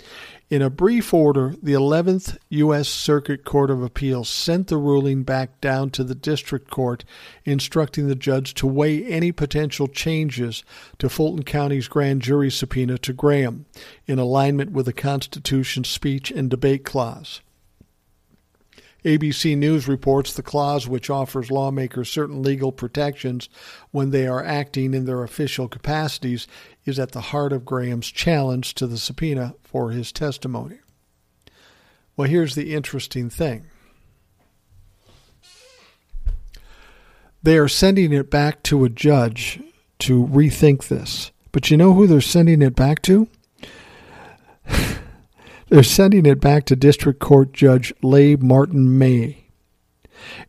[0.49, 2.87] In a brief order, the 11th U.S.
[2.89, 7.03] Circuit Court of Appeals sent the ruling back down to the district court,
[7.45, 10.63] instructing the judge to weigh any potential changes
[10.99, 13.65] to Fulton County's grand jury subpoena to Graham
[14.05, 17.41] in alignment with the Constitution's speech and debate clause.
[19.05, 23.47] ABC News reports the clause which offers lawmakers certain legal protections
[23.91, 26.47] when they are acting in their official capacities
[26.85, 30.79] is at the heart of Graham's challenge to the subpoena for his testimony.
[32.17, 33.65] Well, here's the interesting thing
[37.43, 39.59] they are sending it back to a judge
[39.99, 43.27] to rethink this But you know who they're sending it back to?
[45.69, 49.45] They're sending it back to District Court Judge Leigh Martin May.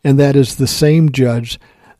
[0.03, 1.59] And that is the same judge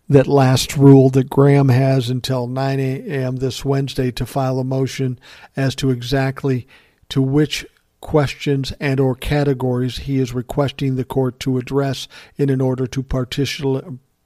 [0.09, 3.37] that last ruled that Graham has until 9 a.m.
[3.37, 5.19] this Wednesday to file a motion
[5.55, 6.67] as to exactly
[7.09, 7.65] to which
[7.99, 12.07] questions and or categories he is requesting the court to address
[12.37, 13.03] in an order to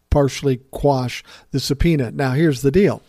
[0.09, 2.11] partially quash the subpoena.
[2.11, 3.01] Now here's the deal.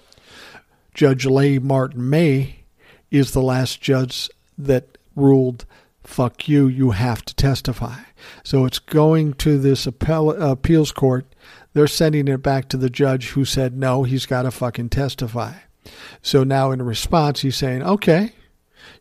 [0.94, 2.64] Judge Leigh Martin May
[3.10, 5.66] is the last judge that ruled
[6.04, 7.96] fuck you, you have to testify.
[8.44, 11.26] So it's going to this appeals court.
[11.74, 15.54] They're sending it back to the judge who said no, he's got to fucking testify.
[16.20, 18.32] So now in response, he's saying, okay,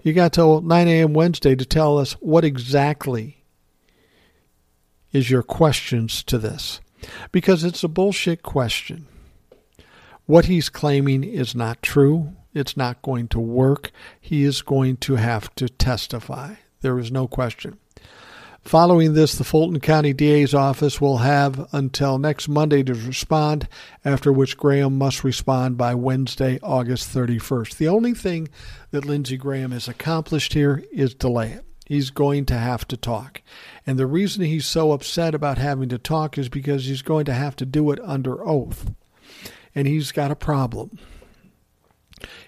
[0.01, 1.13] you got till 9 a.m.
[1.13, 3.43] Wednesday to tell us what exactly
[5.11, 6.79] is your questions to this.
[7.31, 9.07] Because it's a bullshit question.
[10.25, 12.33] What he's claiming is not true.
[12.53, 13.91] It's not going to work.
[14.19, 16.55] He is going to have to testify.
[16.81, 17.77] There is no question.
[18.63, 23.67] Following this, the Fulton County DA's office will have until next Monday to respond,
[24.05, 27.77] after which Graham must respond by Wednesday, August 31st.
[27.77, 28.49] The only thing
[28.91, 31.65] that Lindsey Graham has accomplished here is delay it.
[31.87, 33.41] He's going to have to talk.
[33.85, 37.33] And the reason he's so upset about having to talk is because he's going to
[37.33, 38.91] have to do it under oath.
[39.73, 40.99] And he's got a problem.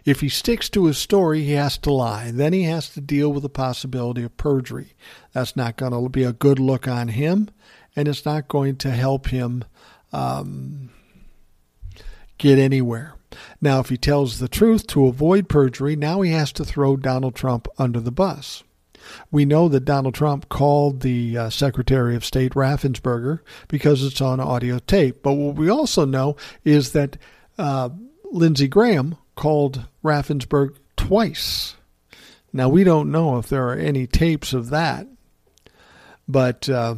[0.06, 2.32] If he sticks to his story, he has to lie.
[2.32, 4.94] Then he has to deal with the possibility of perjury.
[5.34, 7.50] That's not going to be a good look on him,
[7.96, 9.64] and it's not going to help him
[10.12, 10.90] um,
[12.38, 13.16] get anywhere.
[13.62, 17.36] Now, if he tells the truth to avoid perjury, now he has to throw Donald
[17.36, 18.64] Trump under the bus.
[19.32, 24.40] We know that Donald Trump called the uh, Secretary of State Raffensperger because it's on
[24.40, 25.22] audio tape.
[25.22, 27.18] But what we also know is that
[27.58, 27.90] uh,
[28.32, 31.76] Lindsey Graham called Raffensperger twice.
[32.52, 35.08] Now, we don't know if there are any tapes of that,
[36.28, 36.96] but uh,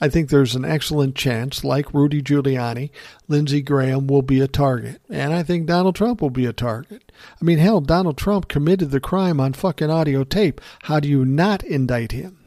[0.00, 2.90] I think there's an excellent chance, like Rudy Giuliani,
[3.28, 5.00] Lindsey Graham will be a target.
[5.08, 7.12] And I think Donald Trump will be a target.
[7.40, 10.60] I mean, hell, Donald Trump committed the crime on fucking audio tape.
[10.84, 12.38] How do you not indict him?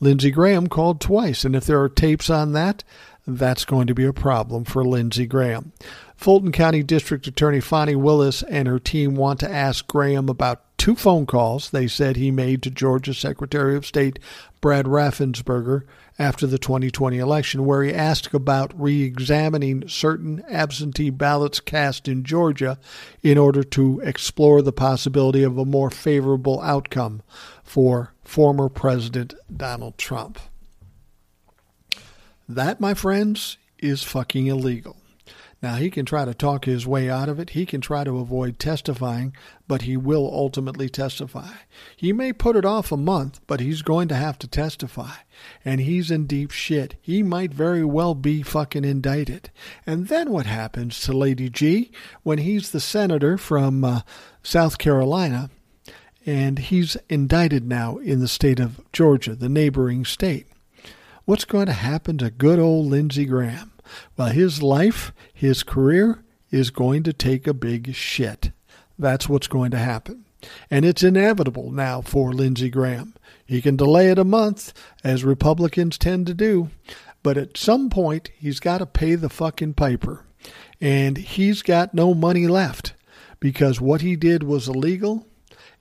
[0.00, 2.84] Lindsey Graham called twice, and if there are tapes on that,
[3.26, 5.72] that's going to be a problem for Lindsey Graham.
[6.16, 10.94] Fulton County District Attorney Fani Willis and her team want to ask Graham about two
[10.94, 14.18] phone calls they said he made to Georgia Secretary of State
[14.60, 15.82] Brad Raffensperger
[16.18, 22.22] after the 2020 election, where he asked about re examining certain absentee ballots cast in
[22.22, 22.78] Georgia
[23.22, 27.22] in order to explore the possibility of a more favorable outcome
[27.62, 30.38] for former President Donald Trump.
[32.48, 34.96] That, my friends, is fucking illegal.
[35.64, 37.50] Now, he can try to talk his way out of it.
[37.50, 39.34] He can try to avoid testifying,
[39.66, 41.52] but he will ultimately testify.
[41.96, 45.12] He may put it off a month, but he's going to have to testify.
[45.64, 46.96] And he's in deep shit.
[47.00, 49.50] He might very well be fucking indicted.
[49.86, 51.90] And then what happens to Lady G
[52.24, 54.00] when he's the senator from uh,
[54.42, 55.48] South Carolina
[56.26, 60.46] and he's indicted now in the state of Georgia, the neighboring state?
[61.24, 63.70] What's going to happen to good old Lindsey Graham?
[64.16, 68.50] Well, his life, his career is going to take a big shit.
[68.98, 70.24] That's what's going to happen.
[70.70, 73.14] And it's inevitable now for Lindsey Graham.
[73.44, 74.72] He can delay it a month,
[75.02, 76.70] as Republicans tend to do,
[77.22, 80.24] but at some point, he's got to pay the fucking piper.
[80.80, 82.94] And he's got no money left
[83.40, 85.26] because what he did was illegal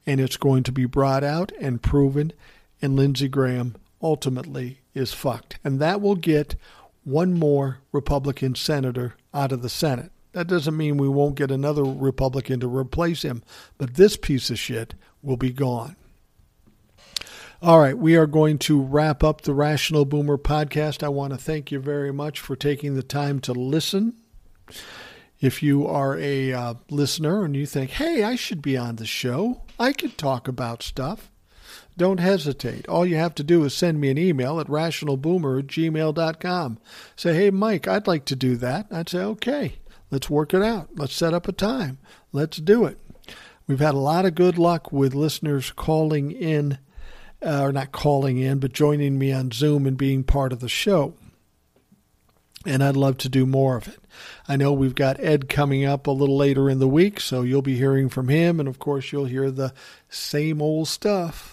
[0.06, 2.34] and it's going to be brought out and proven.
[2.82, 5.60] And Lindsey Graham ultimately is fucked.
[5.64, 6.56] And that will get
[7.04, 10.12] one more Republican senator out of the Senate.
[10.34, 13.44] That doesn't mean we won't get another Republican to replace him,
[13.78, 15.96] but this piece of shit will be gone.
[17.62, 21.02] All right, we are going to wrap up the Rational Boomer podcast.
[21.02, 24.16] I want to thank you very much for taking the time to listen.
[25.40, 29.06] If you are a uh, listener and you think, hey, I should be on the
[29.06, 31.32] show, I could talk about stuff,
[31.98, 32.88] don't hesitate.
[32.88, 36.80] All you have to do is send me an email at rationalboomer at gmail.com.
[37.16, 38.88] Say, hey, Mike, I'd like to do that.
[38.92, 39.76] I'd say, okay,
[40.10, 40.90] let's work it out.
[40.96, 42.00] Let's set up a time.
[42.32, 42.98] Let's do it.
[43.68, 46.80] We've had a lot of good luck with listeners calling in,
[47.42, 50.70] uh, or not calling in, but joining me on Zoom and being part of the
[50.70, 51.14] show.
[52.66, 54.00] And I'd love to do more of it.
[54.48, 57.62] I know we've got Ed coming up a little later in the week, so you'll
[57.62, 58.60] be hearing from him.
[58.60, 59.74] And of course, you'll hear the
[60.10, 61.53] same old stuff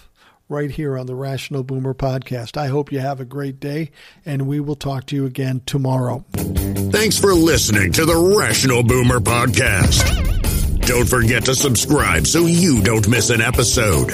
[0.51, 2.57] right here on the Rational Boomer podcast.
[2.57, 3.91] I hope you have a great day,
[4.27, 6.25] and we will talk to you again tomorrow.
[6.33, 10.87] Thanks for listening to the Rational Boomer podcast.
[10.87, 14.11] Don't forget to subscribe so you don't miss an episode.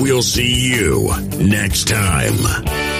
[0.00, 2.95] We'll see you next time.